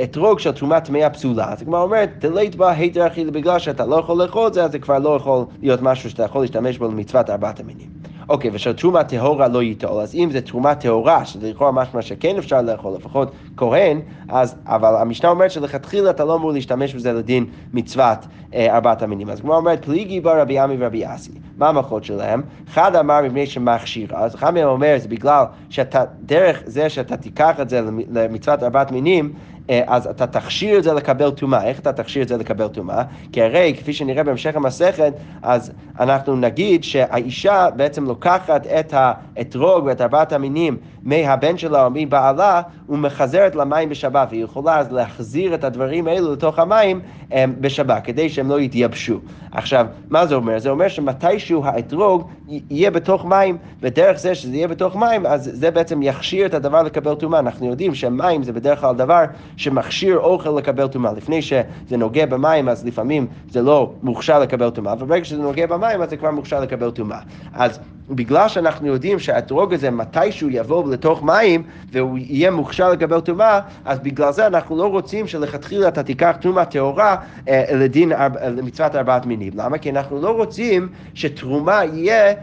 אתרוג 0.03 0.39
של 0.39 0.51
תרומה 0.51 0.79
טמאה 0.79 1.09
פסולה. 1.09 1.51
אז 1.51 1.61
הגמרא 1.61 1.81
אומרת, 1.81 2.09
דלית 2.19 2.55
בה 2.55 2.71
היתר 2.71 3.07
אכילה 3.07 3.31
בגלל 3.31 3.59
שאתה 3.59 3.85
לא 3.85 3.95
יכול 3.95 4.23
לאכול 4.23 4.47
את 4.47 4.53
זה, 4.53 4.63
אז 4.63 4.71
זה 4.71 4.79
כבר 4.79 4.99
לא 4.99 5.15
יכול 5.15 5.45
להיות 5.61 5.81
משהו 5.81 6.09
שאתה 6.09 6.23
יכול 6.23 6.41
להשתמש 6.41 6.77
בו 6.77 6.87
למצוות 6.87 7.29
ארבעת 7.29 7.59
המינים. 7.59 7.94
אוקיי, 8.29 8.51
ושל 8.53 8.73
תרומה 8.73 9.03
טהורה 9.03 9.47
לא 9.47 9.63
ייטול, 9.63 9.99
אז 10.01 10.15
אם 10.15 10.29
זה 10.31 10.41
תרומה 10.41 10.75
טהורה, 10.75 11.25
שזה 11.25 11.49
לכאורה 11.49 11.71
משמע 11.71 12.01
שכן 12.01 12.37
אפשר 12.37 12.61
לאכול, 12.61 12.93
לפחות 12.93 13.31
כהן, 13.57 14.01
אז, 14.29 14.55
אבל 14.65 14.95
המשנה 14.95 15.29
אומרת 15.29 15.51
שלכתחילה 15.51 16.09
אתה 16.09 16.25
לא 16.25 16.35
אמור 16.35 16.51
להשתמש 16.51 16.95
בזה 16.95 17.13
לדין 17.13 17.45
מצוות 17.73 18.17
אה, 18.53 18.75
ארבעת 18.75 19.01
המינים. 19.01 19.29
אז 19.29 19.41
כמו 19.41 19.55
אומרת, 19.55 19.85
פליגי 19.85 20.21
בר 20.21 20.41
רבי 20.41 20.59
עמי 20.59 20.75
ורבי 20.79 21.05
אסי. 21.05 21.31
מה 21.57 21.69
המלכות 21.69 22.03
שלהם? 22.03 22.41
אחד 22.69 22.95
אמר 22.95 23.21
מפני 23.21 23.45
שמכשירה, 23.45 24.19
אז 24.19 24.35
אחד 24.35 24.53
מהם 24.53 24.67
אומר, 24.67 24.95
זה 24.97 25.07
בגלל 25.07 25.43
שאתה, 25.69 26.03
דרך 26.21 26.63
זה 26.65 26.89
שאתה 26.89 27.17
תיקח 27.17 27.59
את 27.61 27.69
זה 27.69 27.81
למצוות 28.11 28.63
ארבעת 28.63 28.91
מינים, 28.91 29.33
אז 29.69 30.07
אתה 30.07 30.27
תכשיר 30.27 30.77
את 30.77 30.83
זה 30.83 30.93
לקבל 30.93 31.31
טומאה. 31.31 31.63
איך 31.63 31.79
אתה 31.79 31.93
תכשיר 31.93 32.23
את 32.23 32.27
זה 32.27 32.37
לקבל 32.37 32.67
טומאה? 32.67 33.03
כי 33.31 33.41
הרי, 33.41 33.73
כפי 33.77 33.93
שנראה 33.93 34.23
בהמשך 34.23 34.55
המסכת, 34.55 35.13
אז 35.41 35.71
אנחנו 35.99 36.35
נגיד 36.35 36.83
שהאישה 36.83 37.67
בעצם 37.75 38.05
לוקחת 38.05 38.67
את 38.67 38.93
האתרוג 38.97 39.85
ואת 39.85 40.01
ארבעת 40.01 40.33
המינים 40.33 40.77
מהבן 41.05 41.57
שלה 41.57 41.85
או 41.85 41.89
מבעלה 41.93 42.61
ומחזרת 42.89 43.55
למים 43.55 43.89
בשבת, 43.89 44.27
והיא 44.31 44.43
יכולה 44.43 44.77
אז 44.77 44.91
להחזיר 44.91 45.55
את 45.55 45.63
הדברים 45.63 46.07
האלו 46.07 46.33
לתוך 46.33 46.59
המים 46.59 46.99
הם, 47.31 47.55
בשבת, 47.59 48.03
כדי 48.03 48.29
שהם 48.29 48.49
לא 48.49 48.59
יתייבשו. 48.59 49.19
עכשיו, 49.51 49.85
מה 50.09 50.25
זה 50.25 50.35
אומר? 50.35 50.59
זה 50.59 50.69
אומר 50.69 50.87
שמתישהו 50.87 51.65
האתרוג 51.65 52.29
יהיה 52.47 52.91
בתוך 52.91 53.25
מים, 53.25 53.57
ודרך 53.81 54.17
זה 54.17 54.35
שזה 54.35 54.55
יהיה 54.55 54.67
בתוך 54.67 54.95
מים, 54.95 55.25
אז 55.25 55.49
זה 55.53 55.71
בעצם 55.71 56.03
יכשיר 56.03 56.45
את 56.45 56.53
הדבר 56.53 56.83
לקבל 56.83 57.15
טומאה. 57.15 57.39
אנחנו 57.39 57.67
יודעים 57.67 57.95
שמים 57.95 58.43
זה 58.43 58.53
בדרך 58.53 58.79
כלל 58.79 58.95
דבר 58.95 59.23
שמכשיר 59.57 60.19
אוכל 60.19 60.49
לקבל 60.49 60.87
טומאה. 60.87 61.13
לפני 61.13 61.41
שזה 61.41 61.97
נוגע 61.97 62.25
במים, 62.25 62.69
אז 62.69 62.85
לפעמים 62.85 63.27
זה 63.49 63.61
לא 63.61 63.91
מוכשר 64.03 64.39
לקבל 64.39 64.69
טומאה, 64.69 64.93
וברגע 64.99 65.25
שזה 65.25 65.41
נוגע 65.41 65.65
במים, 65.67 66.01
אז 66.01 66.09
זה 66.09 66.17
כבר 66.17 66.31
מוכשר 66.31 66.59
לקבל 66.59 66.91
טומאה. 66.91 67.19
אז 67.53 67.79
בגלל 68.09 68.47
שאנחנו 68.47 68.87
יודעים 68.87 69.19
שהאתרוג 69.19 69.73
הזה 69.73 69.91
מתישהו 69.91 70.49
יבוא 70.49 70.93
לתוך 70.93 71.23
מים 71.23 71.63
והוא 71.91 72.17
יהיה 72.17 72.51
מוכשר 72.51 72.89
לקבל 72.89 73.19
טומאה, 73.19 73.59
אז 73.85 73.99
בגלל 73.99 74.31
זה 74.31 74.47
אנחנו 74.47 74.77
לא 74.77 74.87
רוצים 74.87 75.27
שלכתחילה 75.27 75.87
אתה 75.87 76.03
תיקח 76.03 76.35
תרומה 76.41 76.65
טהורה 76.65 77.15
אה, 77.47 77.63
לדין, 77.73 78.11
למצוות 78.57 78.95
ארבעת 78.95 79.25
מינים. 79.25 79.53
למה? 79.55 79.77
כי 79.77 79.89
אנחנו 79.89 80.21
לא 80.21 80.29
רוצים 80.29 80.87
שתרומה 81.13 81.85
יהיה 81.85 82.33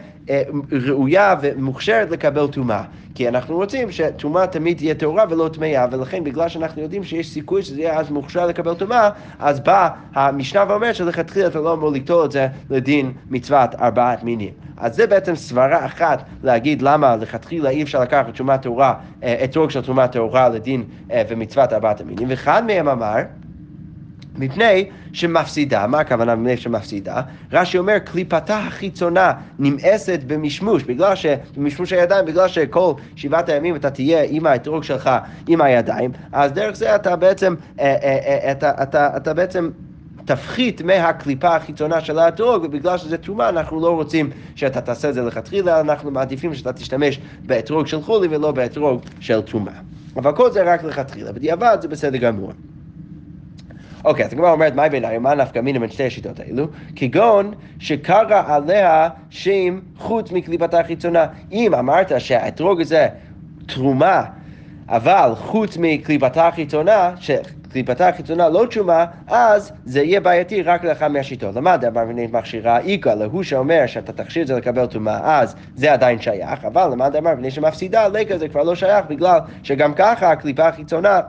ראויה 0.87 1.35
ומוכשרת 1.41 2.11
לקבל 2.11 2.47
טומאה. 2.47 2.83
כי 3.15 3.27
אנחנו 3.27 3.55
רוצים 3.55 3.91
שטומאה 3.91 4.47
תמיד 4.47 4.77
תהיה 4.77 4.95
טהורה 4.95 5.23
ולא 5.29 5.49
טמאה, 5.53 5.85
ולכן 5.91 6.23
בגלל 6.23 6.49
שאנחנו 6.49 6.81
יודעים 6.81 7.03
שיש 7.03 7.29
סיכוי 7.29 7.63
שזה 7.63 7.81
יהיה 7.81 7.99
אז 7.99 8.09
מוכשר 8.11 8.47
לקבל 8.47 8.73
טומאה, 8.73 9.09
אז 9.39 9.59
באה 9.59 9.89
המשנה 10.13 10.65
ואומרת 10.69 10.95
שלכתחילה 10.95 11.47
אתה 11.47 11.59
לא 11.59 11.73
אמור 11.73 11.91
לקטול 11.91 12.25
את 12.25 12.31
זה 12.31 12.47
לדין 12.69 13.11
מצוות 13.29 13.75
ארבעת 13.75 14.23
מינים. 14.23 14.53
אז 14.77 14.95
זה 14.95 15.07
בעצם 15.07 15.35
סברה 15.35 15.85
אחת 15.85 16.23
להגיד 16.43 16.81
למה 16.81 17.15
לכתחילה 17.15 17.69
אי 17.69 17.83
אפשר 17.83 18.01
לקחת 18.01 18.35
תרומה 18.35 18.57
טהורה, 18.57 18.93
אה, 19.23 19.41
אתרוג 19.43 19.69
של 19.69 19.81
תרומה 19.81 20.07
טהורה 20.07 20.49
לדין 20.49 20.83
אה, 21.11 21.23
ומצוות 21.29 21.73
ארבעת 21.73 22.01
המינים, 22.01 22.27
ואחד 22.29 22.65
מהם 22.65 22.87
אמר 22.87 23.17
מפני 24.37 24.89
שמפסידה, 25.13 25.87
מה 25.87 25.99
הכוונה 25.99 26.35
מפני 26.35 26.57
שמפסידה? 26.57 27.21
רש"י 27.51 27.77
אומר, 27.77 27.99
קליפתה 27.99 28.57
החיצונה 28.57 29.33
נמאסת 29.59 30.19
במשמוש, 30.27 30.83
בגלל 30.83 31.15
ש... 31.15 31.25
במשמוש 31.57 31.93
הידיים, 31.93 32.25
בגלל 32.25 32.47
שכל 32.47 32.93
שבעת 33.15 33.49
הימים 33.49 33.75
אתה 33.75 33.89
תהיה 33.89 34.23
עם 34.29 34.45
האתרוג 34.45 34.83
שלך 34.83 35.09
עם 35.47 35.61
הידיים, 35.61 36.11
אז 36.31 36.51
דרך 36.51 36.75
זה 36.75 36.95
אתה 36.95 37.15
בעצם, 37.15 37.55
אה, 37.79 37.85
אה, 37.85 38.17
אה, 38.25 38.51
אתה, 38.51 38.83
אתה, 38.83 39.17
אתה 39.17 39.33
בעצם 39.33 39.69
תפחית 40.25 40.81
מהקליפה 40.81 41.55
החיצונה 41.55 42.01
של 42.01 42.19
האתרוג, 42.19 42.63
ובגלל 42.63 42.97
שזה 42.97 43.17
תרומה 43.17 43.49
אנחנו 43.49 43.79
לא 43.79 43.95
רוצים 43.95 44.29
שאתה 44.55 44.81
תעשה 44.81 45.09
את 45.09 45.13
זה 45.13 45.21
לכתחילה, 45.21 45.79
אנחנו 45.79 46.11
מעדיפים 46.11 46.55
שאתה 46.55 46.73
תשתמש 46.73 47.19
באתרוג 47.45 47.87
של 47.87 48.01
חולי 48.01 48.27
ולא 48.31 48.51
באתרוג 48.51 49.01
של 49.19 49.41
תרומה. 49.41 49.71
אבל 50.15 50.35
כל 50.35 50.51
זה 50.51 50.73
רק 50.73 50.83
לכתחילה, 50.83 51.31
בדיעבד 51.31 51.77
זה 51.81 51.87
בסדר 51.87 52.17
גמור. 52.17 52.51
אוקיי, 54.03 54.25
אז 54.25 54.33
הגמרא 54.33 54.51
אומרת, 54.51 54.75
מה 54.75 54.89
ביניים, 54.89 55.23
מה 55.23 55.35
נפקא 55.35 55.59
מינה 55.59 55.79
בין 55.79 55.89
שתי 55.89 56.03
השיטות 56.03 56.39
האלו? 56.39 56.67
כגון 56.95 57.51
שקרא 57.79 58.43
עליה 58.47 59.09
שם 59.29 59.79
חוץ 59.97 60.31
מקליפתה 60.31 60.79
החיצונה. 60.79 61.25
אם 61.51 61.73
אמרת 61.73 62.11
שהאתרוג 62.17 62.81
הזה 62.81 63.07
תרומה, 63.65 64.23
אבל 64.89 65.31
חוץ 65.35 65.77
מקליפתה 65.79 66.47
החיצונה, 66.47 67.11
קליפתה 67.71 68.07
החיצונה 68.07 68.49
לא 68.49 68.65
תשומה, 68.69 69.05
אז 69.27 69.71
זה 69.85 70.01
יהיה 70.01 70.19
בעייתי 70.19 70.61
רק 70.61 70.83
לאחד 70.83 71.07
מהשיטות. 71.07 71.55
למה 71.55 71.77
דבר 71.77 72.05
מנהל 72.05 72.27
מכשירה 72.31 72.79
איכא, 72.79 73.09
להוא 73.09 73.43
שאומר 73.43 73.83
שאתה 73.85 74.13
תכשיר 74.13 74.41
את 74.41 74.47
זה 74.47 74.55
לקבל 74.55 74.85
טומאה, 74.85 75.39
אז 75.39 75.55
זה 75.75 75.93
עדיין 75.93 76.21
שייך, 76.21 76.65
אבל 76.65 76.89
למה 76.91 77.09
דבר 77.09 77.33
מפני 77.33 77.51
שמפסידה, 77.51 78.07
לקה 78.07 78.37
זה 78.37 78.47
כבר 78.47 78.63
לא 78.63 78.75
שייך, 78.75 79.05
בגלל 79.09 79.39
שגם 79.63 79.93
ככה 79.93 80.31
הקליפה 80.31 80.67
החיצונה 80.67 81.21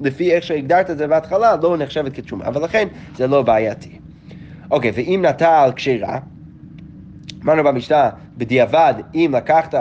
לפי 0.00 0.32
איך 0.32 0.44
שהגדרת 0.44 0.90
את 0.90 0.98
זה 0.98 1.06
בהתחלה, 1.06 1.56
לא 1.62 1.76
נחשבת 1.78 2.14
כתשומה, 2.14 2.44
ולכן 2.54 2.88
זה 3.16 3.26
לא 3.26 3.42
בעייתי. 3.42 3.98
אוקיי, 4.70 4.90
ואם 4.94 5.24
נטע 5.28 5.62
על 5.62 5.72
כשרה, 5.72 6.18
אמרנו 7.44 7.64
במשנה, 7.64 8.10
בדיעבד, 8.36 8.94
אם 9.14 9.34
לקחת 9.36 9.74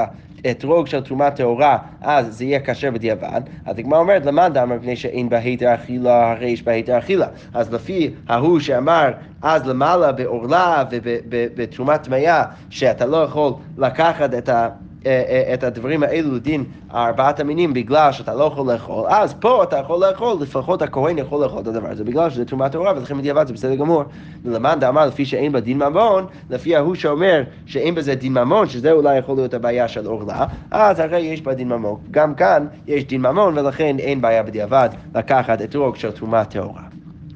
אתרוג 0.52 0.88
של 0.88 1.02
תרומה 1.02 1.32
טהורה, 1.32 1.78
אז 2.02 2.38
זה 2.38 2.46
יהיה 2.46 2.60
כשר 2.60 2.92
בדיעבד. 2.92 3.42
אז 3.66 3.80
הגמרא 3.80 4.00
אומרת, 4.00 4.26
למאן 4.26 4.54
דאמר 4.54 4.76
מפני 4.76 4.96
שאין 4.96 5.30
בה 5.30 5.38
היתר 5.38 5.74
אכילה, 5.76 6.32
הרי 6.32 6.50
יש 6.50 6.64
בה 6.64 6.72
היתר 6.72 6.98
אכילה. 6.98 7.28
אז 7.54 7.74
לפי 7.74 8.14
ההוא 8.28 8.60
שאמר 8.60 9.12
אז 9.42 9.68
למעלה 9.68 10.12
בעורלה 10.12 10.84
ובתרומה 10.92 11.98
טמאה, 11.98 12.44
שאתה 12.70 13.06
לא 13.06 13.18
יכול 13.18 13.54
לקחת 13.78 14.34
את 14.34 14.50
ה... 14.50 14.70
אה, 15.08 15.24
אה, 15.30 15.54
את 15.54 15.64
הדברים 15.64 16.04
האלו 16.04 16.36
לדין 16.36 16.64
ארבעת 16.94 17.40
המינים 17.40 17.74
בגלל 17.74 18.12
שאתה 18.12 18.36
לא 18.36 18.44
יכול 18.44 18.72
לאכול, 18.74 19.06
אז 19.10 19.34
פה 19.34 19.64
אתה 19.64 19.78
יכול 19.78 20.06
לאכול, 20.08 20.38
לפחות 20.42 20.82
הכהן 20.82 21.18
יכול 21.18 21.44
לאכול 21.44 21.62
את 21.62 21.68
הדבר 21.68 21.90
הזה, 21.90 22.04
בגלל 22.04 22.30
שזה 22.30 22.46
תרומת 22.46 22.72
טהורה 22.72 22.94
ולכן 22.98 23.18
בדיעבד 23.18 23.48
זה 23.48 23.54
בסדר 23.54 23.76
גמור. 23.76 24.04
ולמאן 24.46 24.80
דאמר 24.80 25.06
לפי 25.06 25.26
שאין 25.26 25.52
בה 25.52 25.60
דין 25.60 25.84
ממון, 25.84 26.26
לפי 26.50 26.76
ההוא 26.76 26.96
שאומר 26.96 27.44
שאין 27.66 27.96
בזה 27.96 28.16
דין 28.16 28.34
ממון, 28.34 28.70
שזה 28.70 28.92
אולי 28.92 29.18
יכול 29.18 29.36
להיות 29.36 29.54
הבעיה 29.54 29.88
של 29.88 30.06
עורלה, 30.06 30.46
אז 30.72 31.00
הרי 31.00 31.20
יש 31.20 31.42
בה 31.42 31.54
דין 31.54 31.70
ממון. 31.70 32.00
גם 32.12 32.36
כאן 32.36 32.68
יש 32.88 33.06
דין 33.06 33.22
ממון 33.22 33.58
ולכן 33.58 33.96
אין 34.00 34.22
בעיה 34.22 34.44
בדיעבד 34.44 34.90
לקחת 35.16 35.62
אתרוג 35.62 35.96
של 35.96 36.12
תרומת 36.12 36.50
טהורה. 36.50 36.87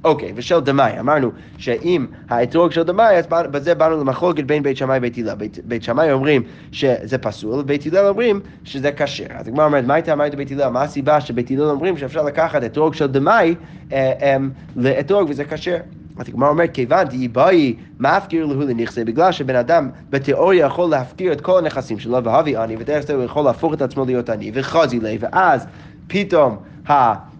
אוקיי, 0.04 0.32
ושל 0.36 0.60
דמאי, 0.60 1.00
אמרנו 1.00 1.32
שאם 1.58 2.06
האתרוג 2.30 2.72
של 2.72 2.84
דמאי, 2.84 3.18
אז 3.18 3.26
בזה 3.30 3.76
באנו 3.76 3.98
למחלוקת 3.98 4.44
בין 4.44 4.64
בית 4.64 4.78
שמאי 4.78 4.98
ובית 4.98 5.18
הלל. 5.18 5.36
בית, 5.36 5.60
בית 5.66 5.84
שמאי 5.84 6.12
אומרים 6.12 6.44
שזה 6.72 7.18
פסול, 7.18 7.60
ובית 7.60 7.86
הלל 7.86 8.08
אומרים 8.08 8.40
שזה 8.64 8.92
כשר. 8.92 9.26
אז 9.30 9.48
הגמרא 9.48 9.66
אומרת, 9.66 9.86
מה 9.86 9.94
הייתה 9.94 10.14
אמרת 10.14 10.36
בית 10.36 10.52
הלל? 10.52 10.70
מה 10.70 10.82
הסיבה 10.82 11.22
שבית 11.22 11.52
הלל 11.52 11.62
אומרים 11.62 11.98
שאפשר 11.98 12.24
לקחת 12.24 12.64
אתרוג 12.64 12.94
של 12.94 13.08
דמאי 13.08 13.56
אה, 13.92 14.14
אה, 14.22 14.38
לאתרוג 14.76 15.30
וזה 15.30 15.46
כשר? 15.46 15.78
אז 16.18 16.30
הגמרא 16.30 16.50
אומרת, 16.50 16.74
כיוון 16.74 17.08
דאי 17.34 17.76
מפקיר 18.00 18.46
להו 18.46 18.62
לנכסה, 18.62 19.04
בגלל 19.04 19.32
שבן 19.32 19.56
אדם 19.56 19.90
בתיאוריה 20.10 20.66
יכול 20.66 20.90
להפקיר 20.90 21.34
את 21.34 21.42
כל 21.42 21.58
הנכסים 21.58 22.00
שלו, 22.00 22.24
והבי 22.24 22.56
עני, 22.56 22.76
ודרך 22.80 23.06
זה 23.06 23.14
הוא 23.14 23.24
יכול 23.24 23.46
להפוך 23.46 23.74
את 23.74 23.82
עצמו 23.82 24.06
להיות 24.06 24.30
עני, 24.30 24.52
וחזי 24.54 25.00
ליה, 25.00 25.18
ואז 25.20 25.66
פתאום 26.08 26.58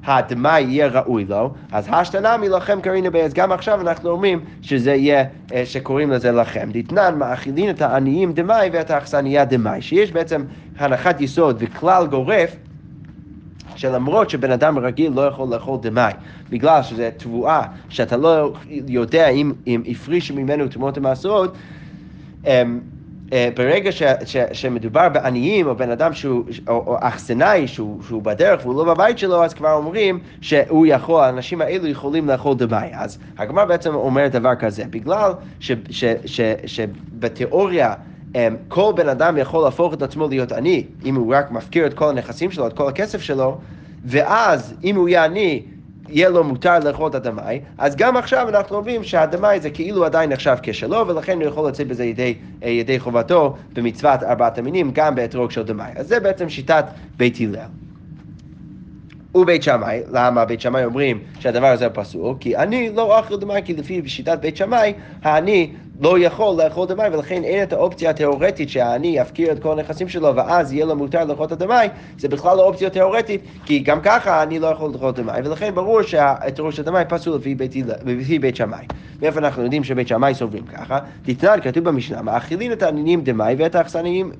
הדמאי 0.06 0.62
יהיה 0.62 0.88
ראוי 0.88 1.26
לו, 1.26 1.54
אז 1.72 1.88
השתנמי 1.92 2.50
לכם 2.50 2.82
קרינו 2.82 3.12
בי, 3.12 3.22
אז 3.22 3.34
גם 3.34 3.52
עכשיו 3.52 3.82
אנחנו 3.82 4.10
אומרים 4.10 4.40
שזה 4.62 4.94
יהיה, 4.94 5.24
אה, 5.54 5.66
שקוראים 5.66 6.12
לזה 6.12 6.32
לכם. 6.32 6.70
דתנן 6.72 7.16
מאכילין 7.18 7.70
את 7.70 7.82
העניים 7.82 8.34
דמאי 8.34 8.70
ואת 8.74 8.92
האכסניה 8.92 9.46
דמאי, 9.46 9.82
שיש 9.82 10.12
בעצם 10.12 10.44
הנחת 10.78 11.22
יסוד 11.22 11.56
וכלל 11.60 12.08
גורף 12.08 12.56
שלמרות 13.76 14.30
שבן 14.30 14.52
אדם 14.52 14.78
רגיל 14.78 15.12
לא 15.16 15.22
יכול 15.22 15.54
לאכול 15.54 15.80
דמאי, 15.82 16.14
בגלל 16.50 16.84
שזו 16.84 17.04
תבואה 17.18 17.62
שאתה 17.90 18.18
לא 18.18 18.54
יודע 18.88 19.28
אם, 19.28 19.54
אם 19.68 19.84
הפרישו 19.88 20.36
ממנו 20.36 20.68
תמות 20.68 20.98
המעשרות, 20.98 21.56
אמ, 22.46 22.80
ברגע 23.56 23.92
ש, 23.92 24.04
ש, 24.26 24.38
שמדובר 24.52 25.10
בעניים 25.10 25.68
או 25.68 25.76
בן 25.76 25.90
אדם 25.92 26.14
שהוא, 26.14 26.44
או, 26.68 26.74
או 26.88 26.98
אכסנאי 27.00 27.68
שהוא, 27.68 28.04
שהוא 28.08 28.22
בדרך 28.22 28.66
והוא 28.66 28.76
לא 28.76 28.94
בבית 28.94 29.18
שלו, 29.18 29.44
אז 29.44 29.54
כבר 29.54 29.74
אומרים 29.74 30.20
שהוא 30.42 30.86
יכול, 30.86 31.24
האנשים 31.24 31.62
האלו 31.62 31.88
יכולים 31.88 32.28
לאכול 32.28 32.56
דמאי. 32.58 32.90
אז 32.94 33.18
הגמרא 33.38 33.66
בעצם 33.66 33.96
אומרת 33.96 34.32
דבר 34.32 34.56
כזה, 34.56 34.84
בגלל 34.90 35.32
ש, 35.60 35.72
ש, 35.90 36.06
ש, 36.26 36.42
שבתיאוריה 36.66 37.94
אמ, 38.36 38.56
כל 38.68 38.94
בן 38.96 39.10
אדם 39.10 39.38
יכול 39.38 39.64
להפוך 39.64 39.94
את 39.94 40.02
עצמו 40.02 40.28
להיות 40.28 40.52
עני, 40.52 40.86
אם 41.06 41.16
הוא 41.16 41.36
רק 41.36 41.52
מפקיר 41.52 41.86
את 41.86 41.94
כל 41.94 42.10
הנכסים 42.10 42.52
שלו, 42.52 42.68
את 42.68 42.74
כל 42.74 42.88
הכסף 42.90 43.22
שלו, 43.22 43.58
ואז 44.06 44.74
אם 44.84 44.96
הוא 44.96 45.10
יהיה 45.10 45.26
עני, 45.26 45.64
יהיה 46.12 46.30
לו 46.30 46.44
מותר 46.44 46.80
לאכול 46.80 47.10
את 47.10 47.16
הדמאי, 47.16 47.60
אז 47.78 47.96
גם 47.96 48.18
עכשיו 48.18 48.50
אנחנו 48.50 48.76
אומרים 48.78 49.04
שהדמאי 49.04 49.60
זה 49.60 49.70
כאילו 49.70 50.06
עדיין 50.06 50.32
נחשב 50.32 50.56
כשלו, 50.64 51.08
ולכן 51.08 51.38
הוא 51.38 51.44
יכול 51.44 51.68
לצאת 51.70 51.88
בזה 51.88 52.06
ידי, 52.06 52.36
אה, 52.64 52.70
ידי 52.70 53.00
חובתו 53.00 53.56
במצוות 53.74 54.24
ארבעת 54.24 54.58
המינים, 54.58 54.92
גם 54.94 55.16
באתרוג 55.16 55.52
של 55.52 55.64
דמאי. 55.64 55.92
אז 55.96 56.08
זה 56.08 56.20
בעצם 56.20 56.50
שיטת 56.50 56.86
בית 57.18 57.38
הלל. 57.40 57.68
ובית 59.36 59.64
שמאי, 59.64 60.02
למה 60.12 60.46
בית 60.46 60.62
שמאי 60.62 60.86
אומרים 60.86 61.20
שהדבר 61.40 61.68
הזה 61.68 61.90
פסול? 61.90 62.36
כי 62.40 62.58
אני 62.58 62.90
לא 62.96 63.20
אוכל 63.20 63.40
דמאי, 63.40 63.62
כי 63.66 63.74
לפי 63.74 64.02
שיטת 64.10 64.40
בית 64.42 64.58
שמאי, 64.58 64.94
האני 65.24 65.72
לא 66.02 66.20
יכול 66.20 66.64
לאכול 66.64 66.88
דמאי, 66.88 67.10
ולכן 67.10 67.44
אין 67.44 67.64
את 67.64 67.74
האופציה 67.74 68.10
התיאורטית 68.10 68.70
שהאני 68.70 69.08
יפקיר 69.08 69.52
את 69.52 69.60
כל 69.60 69.72
הנכסים 69.80 70.10
שלו, 70.10 70.36
ואז 70.36 70.74
יהיה 70.74 70.86
לו 70.86 70.96
מותר 70.96 71.26
לאכול 71.26 71.46
את 71.46 71.52
הדמאי, 71.52 71.90
זה 72.18 72.28
בכלל 72.28 72.58
לא 72.58 72.64
אופציה 72.64 72.90
תיאורטית, 72.90 73.42
כי 73.66 73.80
גם 73.80 74.02
ככה 74.02 74.44
אני 74.44 74.60
לא 74.60 74.68
יכול 74.68 74.92
לאכול 74.94 75.12
דמאי, 75.12 75.42
ולכן 75.44 75.76
ברור 75.76 76.02
שהתיאור 76.02 76.72
של 76.72 76.84
דמאי 76.84 77.04
פסול 77.10 77.36
לפי 77.36 77.56
בית, 77.56 77.76
לפי 78.06 78.40
בית 78.40 78.56
שמאי. 78.56 78.86
מאיפה 79.22 79.40
אנחנו 79.40 79.64
יודעים 79.64 79.84
שבית 79.84 80.08
שמאי 80.08 80.34
סוברים 80.34 80.64
ככה? 80.66 81.00
תתנן, 81.24 81.62
כתוב 81.64 81.84
במשנה, 81.84 82.22
מאכילין 82.22 82.72
את 82.72 82.84
העניינים 82.84 83.24
דמאי 83.24 83.56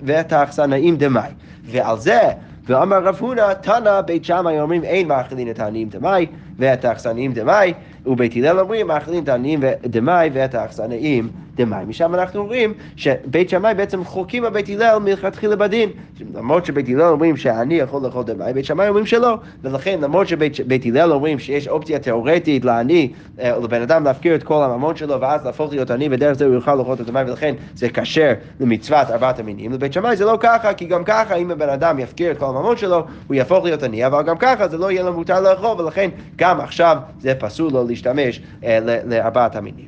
ואת 0.04 0.34
האכסנאים 0.34 0.98
דמאי. 0.98 1.30
ועל 1.66 1.98
זה 1.98 2.20
ואמר 2.66 3.04
רב 3.04 3.18
הונא, 3.20 3.54
תנא 3.54 4.02
בית 4.02 4.26
שמאי 4.26 4.60
אומרים 4.60 4.84
אין 4.84 5.08
מאכילין 5.08 5.50
את 5.50 5.60
העניים 5.60 5.90
דמאי 5.90 6.26
ואת 6.58 6.86
האכסנאים 6.86 7.34
דמאי, 7.34 7.74
ובית 8.06 8.36
הלל 8.36 8.60
אומרים 8.60 8.88
מאכילין 8.88 9.24
את 9.24 9.30
העניים 9.30 9.60
דמאי 9.84 10.30
ואת 10.34 10.56
האכסנאים 10.56 11.30
דמאי. 11.56 11.86
משם 11.86 12.16
אנחנו 12.16 12.46
רואים 12.46 12.74
שבית 12.96 13.50
שמאי 13.50 13.74
בעצם 13.74 14.04
חוקים 14.04 14.46
על 14.46 14.50
בית 14.50 14.70
הלל 14.70 14.98
מלכתחילה 14.98 15.56
בדין. 15.56 15.90
למרות 16.36 16.66
שבית 16.66 16.90
הלל 16.90 17.02
אומרים 17.02 17.38
שאני 17.38 17.76
יכול 17.76 18.04
לאכול 18.04 18.24
דמאי, 18.24 18.54
בית 18.54 18.66
שמאי 18.66 18.88
אומרים 18.88 19.06
שלא. 19.06 19.38
ולכן 19.64 20.00
למרות 20.02 20.28
שבית 20.28 20.86
הלל 20.86 21.12
אומרים 21.12 21.40
שיש 21.40 21.68
אופציה 21.68 22.00
תיאורטית 22.00 22.66
לעני 22.66 23.12
אה, 23.40 23.58
לבן 23.58 23.82
אדם 23.82 24.04
להפקיר 24.04 24.36
את 24.36 24.44
כל 24.44 24.64
הממון 24.64 24.96
שלו 24.96 25.22
ואז 25.22 25.46
להפוך 25.46 25.72
להיות 25.72 25.92
עני 25.92 26.08
ודרך 26.12 26.34
זה 26.34 26.46
הוא 26.46 26.54
יוכל 26.54 26.76
לאכול 26.76 26.94
את 26.94 27.00
הדמאי 27.00 27.24
ולכן 27.24 27.56
זה 27.76 27.90
כשר 27.90 28.34
למצוות 28.60 29.10
ארבעת 29.10 29.40
המינים. 29.40 29.72
לבית 29.72 29.94
שמאי 29.94 30.16
זה 30.16 30.26
לא 30.26 30.38
ככה, 30.40 30.74
כי 30.74 30.86
גם 30.86 31.04
ככה 31.04 31.36
אם 31.36 31.52
הבן 31.52 31.70
אדם 31.70 32.00
יפקיר 32.00 32.32
את 32.32 32.38
כל 32.38 32.46
הממון 32.46 32.78
שלו, 32.78 33.04
הוא 33.28 33.36
יהפוך 33.36 33.66
להיות 33.66 33.84
עני, 33.84 34.06
אבל 34.06 34.24
גם 34.24 34.38
ככה 34.38 34.68
זה 34.68 34.78
לא 34.78 34.92
יהיה 34.92 35.04
לו 35.04 35.14
מותר 35.14 35.42
לאכול 35.42 35.82
ולכן 35.82 36.10
גם 36.36 36.60
עכשיו 36.60 36.98
זה 37.20 37.34
פסול 37.40 37.72
לו 37.72 37.84
להשתמש 37.92 38.42
אה, 38.64 38.80
לארבעת 39.06 39.56
המינים. 39.56 39.88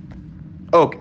אוקיי. 0.73 0.99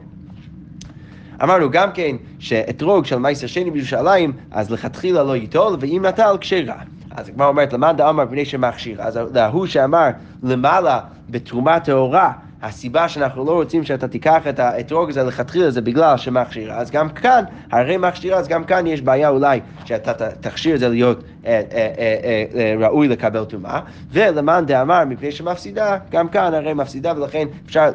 אמרנו 1.43 1.71
גם 1.71 1.93
כן 1.93 2.17
שאתרוג 2.39 3.05
של 3.05 3.19
מייסר 3.19 3.47
שני 3.47 3.71
בירושלים, 3.71 4.33
אז 4.51 4.71
לכתחילה 4.71 5.23
לא 5.23 5.37
ייטול, 5.37 5.77
ואם 5.81 6.05
נטל 6.07 6.37
כשרה. 6.41 6.77
אז 7.11 7.29
הגמרא 7.29 7.49
אומרת, 7.49 7.73
למאן 7.73 7.97
דאמר 7.97 8.25
בני 8.25 8.45
שמכשיר, 8.45 9.03
אז 9.03 9.19
להוא 9.35 9.67
שאמר 9.67 10.09
למעלה 10.43 11.01
בתרומה 11.31 11.81
טהורה, 11.81 12.33
הסיבה 12.63 13.09
שאנחנו 13.09 13.45
לא 13.45 13.53
רוצים 13.53 13.85
שאתה 13.85 14.09
תיקח 14.09 14.47
את 14.49 14.59
האתרוג 14.59 15.11
הזה 15.11 15.23
לכתחילה 15.23 15.71
זה 15.71 15.81
בגלל 15.81 16.17
שמכשירה, 16.17 16.77
אז 16.77 16.91
גם 16.91 17.09
כאן, 17.09 17.45
הרי 17.71 17.97
מכשירה, 17.97 18.39
אז 18.39 18.49
גם 18.49 18.65
כאן 18.65 18.87
יש 18.87 19.03
בעיה 19.03 19.29
אולי 19.29 19.61
שאתה 19.85 20.31
תכשיר 20.31 20.75
את 20.75 20.81
זה 20.81 20.89
להיות 20.89 21.23
אה, 21.47 21.63
אה, 21.73 22.45
אה, 22.55 22.75
ראוי 22.79 23.09
לקבל 23.09 23.45
טומאה, 23.45 23.81
ולמאן 24.13 24.67
דאמר 24.67 25.05
מפני 25.05 25.33
שמפסידה, 25.33 25.99
גם 26.11 26.29
כאן 26.29 26.55
הרי 26.55 26.75
מפסידה 26.75 27.13
ולכן 27.17 27.47
אפשר 27.67 27.91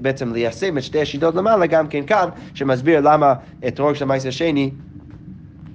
בעצם 0.00 0.32
ליישם 0.32 0.78
את 0.78 0.82
שתי 0.82 1.00
השיטות 1.00 1.34
למעלה 1.34 1.66
גם 1.66 1.88
כן 1.88 2.06
כאן, 2.06 2.28
שמסביר 2.54 3.00
למה 3.00 3.34
אתרוג 3.68 3.94
של 3.94 4.04
המייס 4.04 4.26
השני 4.26 4.70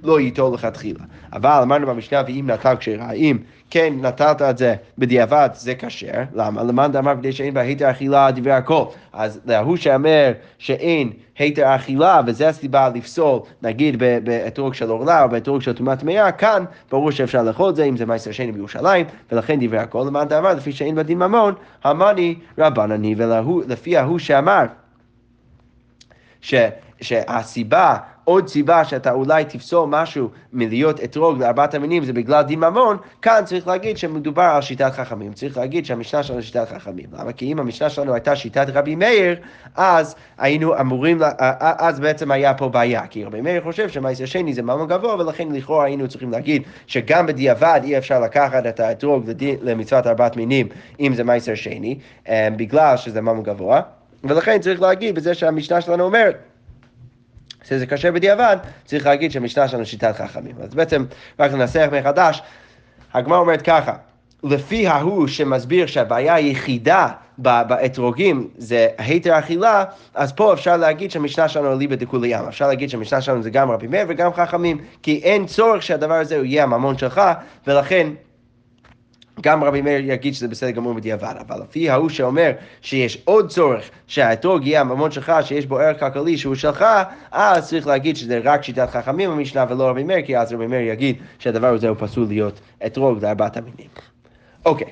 לא 0.04 0.20
ייטול 0.20 0.54
לכתחילה. 0.54 1.00
אבל 1.32 1.60
אמרנו 1.62 1.86
במשנה, 1.86 2.22
ואם 2.26 2.50
נטל 2.50 2.76
כשרה, 2.76 3.12
אם 3.12 3.38
כן 3.70 3.94
נטלת 4.00 4.42
את 4.42 4.58
זה 4.58 4.74
בדיעבד, 4.98 5.48
זה 5.52 5.74
כשר. 5.74 6.22
למה? 6.34 6.62
למאן 6.62 6.92
דאמר 6.92 7.14
כדי 7.16 7.32
שאין 7.32 7.54
בה 7.54 7.60
היתר 7.60 7.90
אכילה 7.90 8.30
דברי 8.30 8.52
הכל. 8.52 8.84
אז 9.12 9.40
להוא 9.46 9.76
שאומר 9.76 10.32
שאין 10.58 11.12
היתר 11.38 11.74
אכילה, 11.74 12.20
וזו 12.26 12.44
הסיבה 12.44 12.88
לפסול, 12.88 13.40
נגיד 13.62 13.98
באתרוג 14.24 14.74
של 14.74 14.90
עורלה 14.90 15.22
או 15.22 15.28
באתרוג 15.28 15.62
של 15.62 15.72
טומאת 15.72 15.98
טמאה, 15.98 16.32
כאן 16.32 16.64
ברור 16.90 17.10
שאפשר 17.10 17.42
לאכול 17.42 17.70
את 17.70 17.76
זה, 17.76 17.84
אם 17.84 17.96
זה 17.96 18.06
מייסר 18.06 18.32
שני 18.32 18.52
בירושלים, 18.52 19.06
ולכן 19.32 19.58
דברי 19.60 19.78
הכל 19.78 20.04
למאן 20.06 20.28
דאמר, 20.28 20.54
לפי 20.54 20.72
שאין 20.72 20.94
בדין 20.94 21.18
ממון, 21.18 21.54
המאני 21.84 22.34
רבנני, 22.58 23.14
ולפי 23.18 23.96
ההוא 23.96 24.18
שאמר 24.18 24.64
ש, 26.40 26.54
שהסיבה 27.00 27.96
עוד 28.24 28.48
סיבה 28.48 28.84
שאתה 28.84 29.12
אולי 29.12 29.44
תפסול 29.44 29.88
משהו 29.88 30.28
מלהיות 30.52 31.04
אתרוג 31.04 31.38
לארבעת 31.42 31.74
המינים 31.74 32.04
זה 32.04 32.12
בגלל 32.12 32.42
דין 32.42 32.60
ממון, 32.60 32.96
כאן 33.22 33.40
צריך 33.44 33.66
להגיד 33.66 33.98
שמדובר 33.98 34.42
על 34.42 34.62
שיטת 34.62 34.92
חכמים. 34.92 35.32
צריך 35.32 35.56
להגיד 35.56 35.86
שהמשנה 35.86 36.22
שלנו 36.22 36.38
היא 36.38 36.46
שיטת 36.46 36.68
חכמים. 36.68 37.06
למה? 37.12 37.32
כי 37.32 37.52
אם 37.52 37.58
המשנה 37.58 37.90
שלנו 37.90 38.14
הייתה 38.14 38.36
שיטת 38.36 38.66
רבי 38.74 38.94
מאיר, 38.94 39.36
אז 39.76 40.14
היינו 40.38 40.80
אמורים, 40.80 41.18
אז 41.38 42.00
בעצם 42.00 42.30
היה 42.30 42.54
פה 42.54 42.68
בעיה. 42.68 43.06
כי 43.06 43.24
רבי 43.24 43.40
מאיר 43.40 43.62
חושב 43.62 43.88
שמעשר 43.88 44.24
שני 44.24 44.54
זה 44.54 44.62
ממון 44.62 44.88
גבוה, 44.88 45.14
ולכן 45.14 45.52
לכאורה 45.52 45.84
היינו 45.84 46.08
צריכים 46.08 46.30
להגיד 46.30 46.62
שגם 46.86 47.26
בדיעבד 47.26 47.80
אי 47.84 47.98
אפשר 47.98 48.20
לקחת 48.20 48.66
את 48.66 48.80
האתרוג 48.80 49.30
למצוות 49.62 50.06
ארבעת 50.06 50.36
מינים, 50.36 50.68
אם 51.00 51.14
זה 51.14 51.24
מעשר 51.24 51.54
שני, 51.54 51.98
אה, 52.28 52.48
בגלל 52.56 52.96
שזה 52.96 53.20
ממון 53.20 53.42
גבוה. 53.42 53.80
ולכן 54.24 54.58
צריך 54.60 54.82
להגיד 54.82 55.14
בזה 55.14 55.34
שהמשנה 55.34 55.80
שלנו 55.80 56.04
אומרת 56.04 56.53
שזה 57.68 57.86
קשה 57.86 58.12
בדיעבד, 58.12 58.56
צריך 58.84 59.06
להגיד 59.06 59.30
שהמשנה 59.30 59.68
שלנו 59.68 59.86
שיטת 59.86 60.16
חכמים. 60.16 60.54
אז 60.62 60.74
בעצם, 60.74 61.04
רק 61.38 61.52
לנסח 61.52 61.88
מחדש, 61.92 62.42
הגמרא 63.14 63.38
אומרת 63.38 63.62
ככה, 63.62 63.92
לפי 64.42 64.86
ההוא 64.86 65.26
שמסביר 65.26 65.86
שהבעיה 65.86 66.34
היחידה 66.34 67.08
באתרוגים 67.38 68.48
זה 68.58 68.88
היתר 68.98 69.38
אכילה, 69.38 69.84
אז 70.14 70.32
פה 70.32 70.52
אפשר 70.52 70.76
להגיד 70.76 71.10
שהמשנה 71.10 71.48
שלנו 71.48 71.72
אליבא 71.72 71.94
דכולי 71.94 72.28
ים. 72.28 72.44
אפשר 72.48 72.68
להגיד 72.68 72.90
שהמשנה 72.90 73.20
שלנו 73.20 73.42
זה 73.42 73.50
גם 73.50 73.70
רבי 73.70 73.86
מאיר 73.86 74.06
וגם 74.08 74.32
חכמים, 74.32 74.78
כי 75.02 75.20
אין 75.24 75.46
צורך 75.46 75.82
שהדבר 75.82 76.14
הזה 76.14 76.36
יהיה 76.36 76.62
הממון 76.62 76.98
שלך, 76.98 77.20
ולכן 77.66 78.08
גם 79.40 79.64
רבי 79.64 79.82
מאיר 79.82 80.12
יגיד 80.12 80.34
שזה 80.34 80.48
בסדר 80.48 80.70
גמור 80.70 80.92
בדיעבד, 80.92 81.34
אבל 81.40 81.60
לפי 81.62 81.90
ההוא 81.90 82.08
שאומר 82.08 82.50
שיש 82.82 83.18
עוד 83.24 83.48
צורך 83.48 83.90
שהאתרוג 84.06 84.66
יהיה 84.66 84.80
הממון 84.80 85.10
שלך, 85.10 85.32
שיש 85.42 85.66
בו 85.66 85.78
ערך 85.78 86.00
כלכלי 86.00 86.38
שהוא 86.38 86.54
שלך, 86.54 86.84
אז 87.32 87.68
צריך 87.68 87.86
להגיד 87.86 88.16
שזה 88.16 88.40
רק 88.44 88.62
שיטת 88.62 88.90
חכמים 88.90 89.30
במשנה 89.30 89.64
ולא 89.68 89.88
רבי 89.88 90.04
מאיר, 90.04 90.26
כי 90.26 90.38
אז 90.38 90.52
רבי 90.52 90.66
מאיר 90.66 90.92
יגיד 90.92 91.16
שהדבר 91.38 91.74
הזה 91.74 91.88
הוא 91.88 91.96
פסול 92.00 92.26
להיות 92.28 92.60
אתרוג 92.86 93.24
לארבעת 93.24 93.56
המינים. 93.56 93.88
אוקיי, 94.66 94.88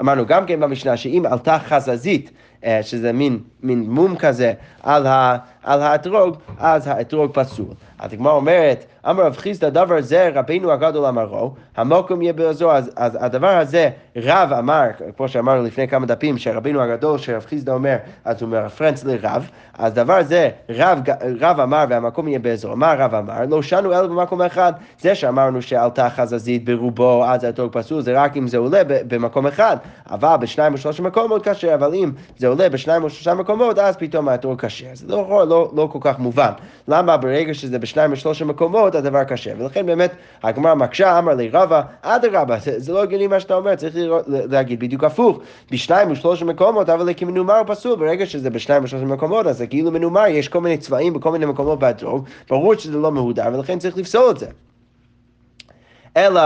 אמרנו 0.00 0.26
גם 0.26 0.46
כן 0.46 0.60
במשנה 0.60 0.96
שאם 0.96 1.22
עלתה 1.30 1.58
חזזית 1.58 2.30
אה, 2.64 2.82
שזה 2.82 3.12
מין, 3.12 3.38
מין 3.62 3.90
מום 3.90 4.16
כזה 4.16 4.52
על, 4.82 5.06
ה, 5.06 5.36
על 5.62 5.82
האתרוג, 5.82 6.36
אז 6.58 6.86
האתרוג 6.86 7.30
פסול. 7.32 7.74
אז 7.98 8.12
הגמרא 8.12 8.32
אומרת, 8.32 8.84
אמר 9.10 9.26
רב 9.26 9.36
חיסדא 9.36 9.68
דבר 9.68 10.00
זה 10.00 10.30
רבינו 10.34 10.72
הגדול 10.72 11.06
אמרו, 11.06 11.54
המוקום 11.76 12.22
יהיה 12.22 12.32
באזור, 12.32 12.72
אז, 12.72 12.90
אז 12.96 13.18
הדבר 13.20 13.58
הזה 13.58 13.90
רב 14.16 14.52
אמר, 14.52 14.84
כמו 15.16 15.28
שאמרנו 15.28 15.62
לפני 15.64 15.88
כמה 15.88 16.06
דפים, 16.06 16.38
שרבינו 16.38 16.80
הגדול, 16.80 17.18
שרב 17.18 17.44
חיסדא 17.44 17.72
אומר, 17.72 17.96
אז 18.24 18.42
הוא 18.42 18.50
מרפרנס 18.50 19.04
לרב, 19.04 19.50
אז 19.78 19.92
דבר 19.92 20.22
זה 20.22 20.50
רב, 20.70 20.98
רב 21.40 21.60
אמר 21.60 21.84
והמקום 21.88 22.28
יהיה 22.28 22.38
באזור, 22.38 22.74
מה 22.74 22.94
רב 22.94 23.14
אמר? 23.14 23.34
לא 23.48 23.62
שנו 23.62 23.92
אלא 23.92 24.06
במקום 24.06 24.42
אחד, 24.42 24.72
זה 25.00 25.14
שאמרנו 25.14 25.62
שעלתה 25.62 26.10
חזזית 26.10 26.64
ברובו, 26.64 27.24
אז 27.24 27.44
האתרוג 27.44 27.72
פסול, 27.72 28.02
זה 28.02 28.22
רק 28.22 28.36
אם 28.36 28.48
זה 28.48 28.58
עולה 28.58 28.82
במקום 28.84 29.46
אחד, 29.46 29.76
אבל 30.10 30.36
בשניים 30.40 30.72
או 30.72 30.78
שלושה 30.78 31.02
מקומות 31.02 31.48
קשה, 31.48 31.74
אבל 31.74 31.94
אם 31.94 32.10
זה 32.38 32.48
עולה 32.48 32.68
בשניים 32.68 33.04
או 33.04 33.10
שלושה 33.10 33.34
מקומות, 33.34 33.47
אז 33.82 33.96
פתאום 33.96 34.28
האתרוג 34.28 34.60
קשה. 34.60 34.86
זה 34.94 35.06
לא, 35.08 35.46
לא, 35.48 35.70
לא 35.76 35.88
כל 35.92 35.98
כך 36.02 36.18
מובן. 36.18 36.50
למה 36.88 37.16
ברגע 37.16 37.54
שזה 37.54 37.78
בשניים 37.78 38.10
או 38.10 38.16
שלושה 38.16 38.44
מקומות, 38.44 38.94
הדבר 38.94 39.24
קשה. 39.24 39.52
ולכן 39.58 39.86
באמת 39.86 40.14
הגמרא 40.42 40.74
מקשה, 40.74 41.18
אמר 41.18 41.34
לי 41.34 41.48
רבא, 41.48 41.82
אדרבה, 42.02 42.58
זה, 42.58 42.80
זה 42.80 42.92
לא 42.92 43.02
הגיוני 43.02 43.26
מה 43.26 43.40
שאתה 43.40 43.54
אומר, 43.54 43.74
צריך 43.74 43.96
לראות, 43.96 44.24
להגיד 44.28 44.80
בדיוק 44.80 45.04
הפוך. 45.04 45.38
בשניים 45.70 46.10
או 46.10 46.16
שלושה 46.16 46.44
מקומות, 46.44 46.88
אבל 46.88 47.08
כמנומר 47.16 47.62
פסול, 47.66 47.96
ברגע 47.96 48.26
שזה 48.26 48.50
בשניים 48.50 48.82
או 48.82 48.88
שלושה 48.88 49.06
מקומות, 49.06 49.46
אז 49.46 49.58
זה 49.58 49.66
כאילו 49.66 49.90
מנומר, 49.90 50.26
יש 50.26 50.48
כל 50.48 50.60
מיני 50.60 50.78
צבעים 50.78 51.12
בכל 51.12 51.32
מיני 51.32 51.46
מקומות 51.46 51.78
באתרוג, 51.78 52.24
ברור 52.50 52.74
שזה 52.74 52.98
לא 52.98 53.12
מהודר, 53.12 53.48
ולכן 53.52 53.78
צריך 53.78 53.96
לפסול 53.96 54.30
את 54.30 54.38
זה. 54.38 54.46
אלא 56.18 56.42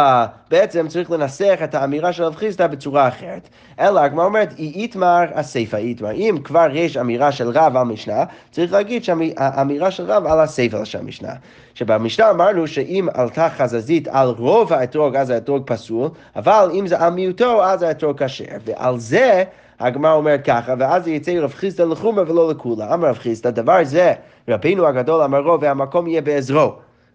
בעצם 0.51 0.89
צריך 0.89 1.11
לנסח 1.11 1.59
את 1.65 1.75
האמירה 1.75 2.13
של 2.13 2.25
רב 2.25 2.35
חיסדא 2.35 2.67
בצורה 2.67 3.09
אחרת. 3.09 3.49
אלא 3.81 4.01
הגמרא 4.01 4.25
אומרת, 4.25 4.55
איתמר 4.59 5.25
הסיפא 5.35 5.77
איתמר. 5.77 6.11
אם 6.11 6.37
כבר 6.45 6.67
יש 6.73 6.97
אמירה 6.97 7.33
של 7.33 7.49
רב 7.49 7.77
על 7.77 7.85
משנה, 7.85 8.25
צריך 8.51 8.73
להגיד 8.73 9.05
שהאמירה 9.05 9.91
של 9.91 10.13
רב 10.13 10.27
על 10.27 10.41
הסיפא 10.41 10.85
של 10.85 10.99
המשנה. 10.99 11.33
שבמשנה 11.75 12.31
אמרנו 12.31 12.67
שאם 12.67 13.09
עלתה 13.15 13.49
חזזית 13.49 14.09
על 14.09 14.29
רוב 14.29 14.73
האתרוג, 14.73 15.17
אז 15.17 15.31
האתרוג 15.31 15.63
פסול, 15.67 16.09
אבל 16.37 16.71
אם 16.75 16.87
זה 16.87 16.99
על 16.99 17.11
מיעוטו, 17.11 17.65
אז 17.65 17.83
האתרוג 17.83 18.25
כשר. 18.25 18.45
ועל 18.65 18.99
זה 18.99 19.45
הגמרא 19.81 20.13
אומרת 20.13 20.45
ככה, 20.45 20.75
ואז 20.79 21.09
יצא 21.09 21.33
רב 21.33 21.53
חיסדא 21.53 21.85
לחומר 21.85 22.23
ולא 22.29 22.51
לכולה. 22.51 22.95
אמר 22.95 23.09
רב 23.09 23.19
חיסדא, 23.19 23.51
דבר 23.51 23.85
זה, 23.85 24.13
רבינו 24.49 24.87
הגדול 24.87 25.23
אמרו, 25.23 25.61
והמקום 25.61 26.07
יהיה 26.07 26.21
בעזרו. 26.21 26.73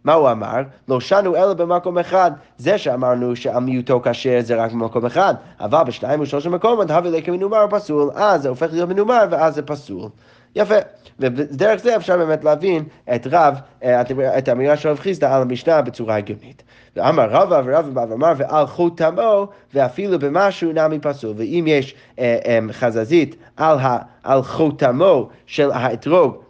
מה 0.07 0.13
הוא 0.13 0.31
אמר? 0.31 0.61
לא 0.87 0.99
שנו 0.99 1.35
אלא 1.35 1.53
במקום 1.53 1.97
אחד. 1.97 2.31
זה 2.57 2.77
שאמרנו 2.77 3.35
שהמיעוטו 3.35 4.01
כשר 4.03 4.39
זה 4.41 4.55
רק 4.55 4.71
במקום 4.71 5.05
אחד, 5.05 5.35
אבל 5.59 5.83
בשניים 5.83 6.19
ושלושה 6.19 6.49
מקומות, 6.49 6.91
הווה 6.91 7.09
לקה 7.09 7.31
מנומר 7.31 7.65
פסול, 7.69 8.09
אז 8.15 8.41
זה 8.41 8.49
הופך 8.49 8.67
להיות 8.71 8.89
מנומר 8.89 9.23
ואז 9.29 9.55
זה 9.55 9.61
פסול. 9.61 10.09
יפה. 10.55 10.75
ודרך 11.19 11.81
זה 11.81 11.95
אפשר 11.95 12.17
באמת 12.17 12.43
להבין 12.43 12.83
את 13.15 13.27
רב, 13.31 13.59
אה, 13.83 14.01
את 14.37 14.47
האמירה 14.47 14.77
של 14.77 14.89
רב 14.89 14.99
חיסדא 14.99 15.35
על 15.35 15.41
המשנה 15.41 15.81
בצורה 15.81 16.15
הגיונית. 16.15 16.63
ואמר 16.95 17.29
רבא 17.29 17.61
ורבא 17.65 17.81
בא 17.81 18.05
ואמר 18.09 18.33
ועל 18.37 18.67
חותמו 18.67 19.47
ואפילו 19.73 20.19
במשהו 20.19 20.71
נמי 20.73 20.99
פסול. 20.99 21.33
ואם 21.37 21.65
יש 21.67 21.95
אה, 22.19 22.37
אה, 22.45 22.59
חזזית 22.71 23.35
על, 23.57 23.77
על 24.23 24.41
חותמו 24.41 25.29
של 25.45 25.71
האתרוג 25.71 26.33
אה, 26.33 26.39
אמ, 26.39 26.46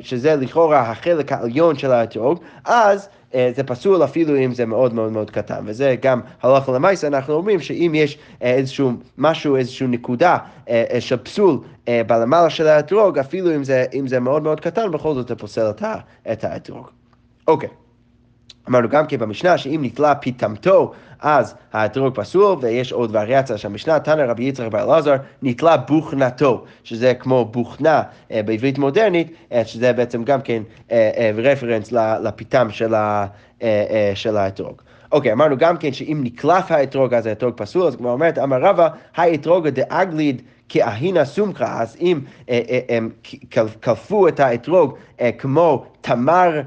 שזה 0.00 0.36
לכאורה 0.36 0.80
החלק 0.80 1.32
העליון 1.32 1.78
של 1.78 1.92
האתרוג, 1.92 2.38
אז 2.64 3.08
אה, 3.34 3.50
זה 3.56 3.62
פסול 3.62 4.04
אפילו 4.04 4.38
אם 4.38 4.54
זה 4.54 4.66
מאוד 4.66 4.94
מאוד 4.94 5.12
מאוד 5.12 5.30
קטן. 5.30 5.62
וזה 5.66 5.96
גם 6.02 6.20
הלכה 6.42 6.72
למעשה, 6.72 7.06
אנחנו 7.06 7.34
אומרים 7.34 7.60
שאם 7.60 7.92
יש 7.94 8.18
אה, 8.42 8.54
איזשהו 8.54 8.92
משהו, 9.18 9.56
איזושהי 9.56 9.86
נקודה 9.86 10.36
של 11.00 11.16
פסול 11.16 11.58
בלמעלה 12.06 12.50
של 12.50 12.66
האתרוג, 12.66 13.18
אפילו 13.18 13.54
אם 13.54 13.64
זה, 13.64 13.84
אם 13.94 14.08
זה 14.08 14.20
מאוד 14.20 14.42
מאוד 14.42 14.60
קטן, 14.60 14.90
בכל 14.90 15.14
זאת 15.14 15.28
זה 15.28 15.36
פוסל 15.36 15.70
את 16.32 16.44
האתרוג. 16.44 16.88
אוקיי. 17.48 17.83
אמרנו 18.68 18.88
גם 18.88 19.06
כן 19.06 19.18
במשנה 19.18 19.58
שאם 19.58 19.80
נתלה 19.82 20.14
פיתמתו 20.14 20.92
אז 21.20 21.54
האתרוג 21.72 22.14
פסול, 22.14 22.58
ויש 22.60 22.92
עוד 22.92 23.10
וריאציה 23.16 23.58
של 23.58 23.68
המשנה, 23.68 24.00
תנא 24.00 24.22
רבי 24.22 24.44
יצחק 24.44 24.66
בר 24.66 24.84
אלעזר, 24.84 25.16
נתלה 25.42 25.76
בוכנתו, 25.76 26.64
שזה 26.84 27.14
כמו 27.14 27.44
בוכנה 27.44 28.02
אה, 28.30 28.42
בעברית 28.42 28.78
מודרנית, 28.78 29.32
אה, 29.52 29.64
שזה 29.64 29.92
בעצם 29.92 30.24
גם 30.24 30.40
כן 30.40 30.62
אה, 30.92 31.30
רפרנס 31.36 31.92
לפיתם 31.92 32.68
של, 32.70 34.36
האתרוג. 34.36 34.82
אוקיי, 35.12 35.32
אמרנו 35.32 35.56
גם 35.56 35.76
כן 35.76 35.92
שאם 35.92 36.20
נקלף 36.24 36.70
האתרוג 36.70 37.14
אז 37.14 37.26
האתרוג 37.26 37.54
פסול, 37.56 37.86
אז 37.86 37.96
כמו 37.96 38.10
אומרת, 38.12 38.38
אמר 38.38 38.60
רבא, 38.60 38.88
האתרוגא 39.16 39.70
דאגליד 39.70 40.42
כאהינה 40.68 41.24
סומכה, 41.24 41.82
אז 41.82 41.96
אם 42.00 42.20
הם 42.88 43.10
קלפו 43.80 44.28
את 44.28 44.40
האתרוג 44.40 44.94
כמו 45.38 45.84
תמר 46.00 46.52
אה, 46.54 46.58
אה, 46.58 46.62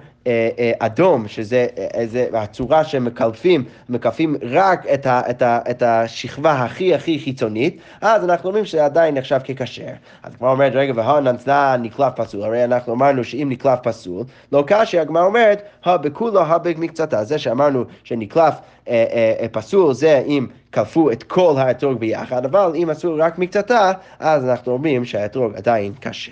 אדום, 0.80 1.28
שזה 1.28 1.68
איזה, 1.78 2.28
הצורה 2.34 2.84
שמקלפים, 2.84 3.64
מקלפים 3.90 4.36
רק 4.42 4.86
את, 4.94 5.06
ה, 5.06 5.22
את, 5.30 5.42
ה, 5.42 5.60
את 5.70 5.84
השכבה 5.84 6.52
הכי 6.52 6.96
הכי 6.96 7.20
חיצונית, 7.20 7.78
אז 8.02 8.24
אנחנו 8.24 8.50
אומרים 8.50 8.66
שזה 8.66 8.86
עדיין 8.86 9.18
נחשב 9.18 9.40
ככשר. 9.40 9.92
אז 10.24 10.34
הגמרא 10.34 10.52
אומרת, 10.52 10.72
רגע, 10.76 10.94
והנצנה 10.96 11.76
נקלף 11.80 12.14
פסול, 12.16 12.44
הרי 12.44 12.64
אנחנו 12.64 12.94
אמרנו 12.94 13.24
שאם 13.24 13.48
נקלף 13.52 13.80
פסול, 13.84 14.24
לא 14.52 14.64
קשה, 14.68 15.02
הגמרא 15.02 15.24
אומרת, 15.24 15.62
הבכולו 15.86 16.42
הבמקצתה, 16.42 17.24
זה 17.24 17.40
שאמרנו 17.40 17.84
שנקלף 18.04 18.54
אה, 18.88 19.06
אה, 19.14 19.34
אה, 19.40 19.48
פסול 19.52 19.94
זה 19.94 20.24
אם 20.28 20.48
קלפו 20.70 21.12
את 21.12 21.24
כל 21.24 21.54
האתרוג 21.58 22.00
ביחד, 22.00 22.46
אבל 22.46 22.72
אם 22.76 22.90
עשו 22.90 23.16
רק 23.20 23.38
מקצתה, 23.38 23.92
אז 24.20 24.50
אנחנו 24.50 24.72
אומרים 24.72 25.06
שהאתרוג 25.06 25.56
עדיין 25.56 25.94
כשר. 26.02 26.32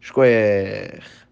שכוח. 0.00 1.23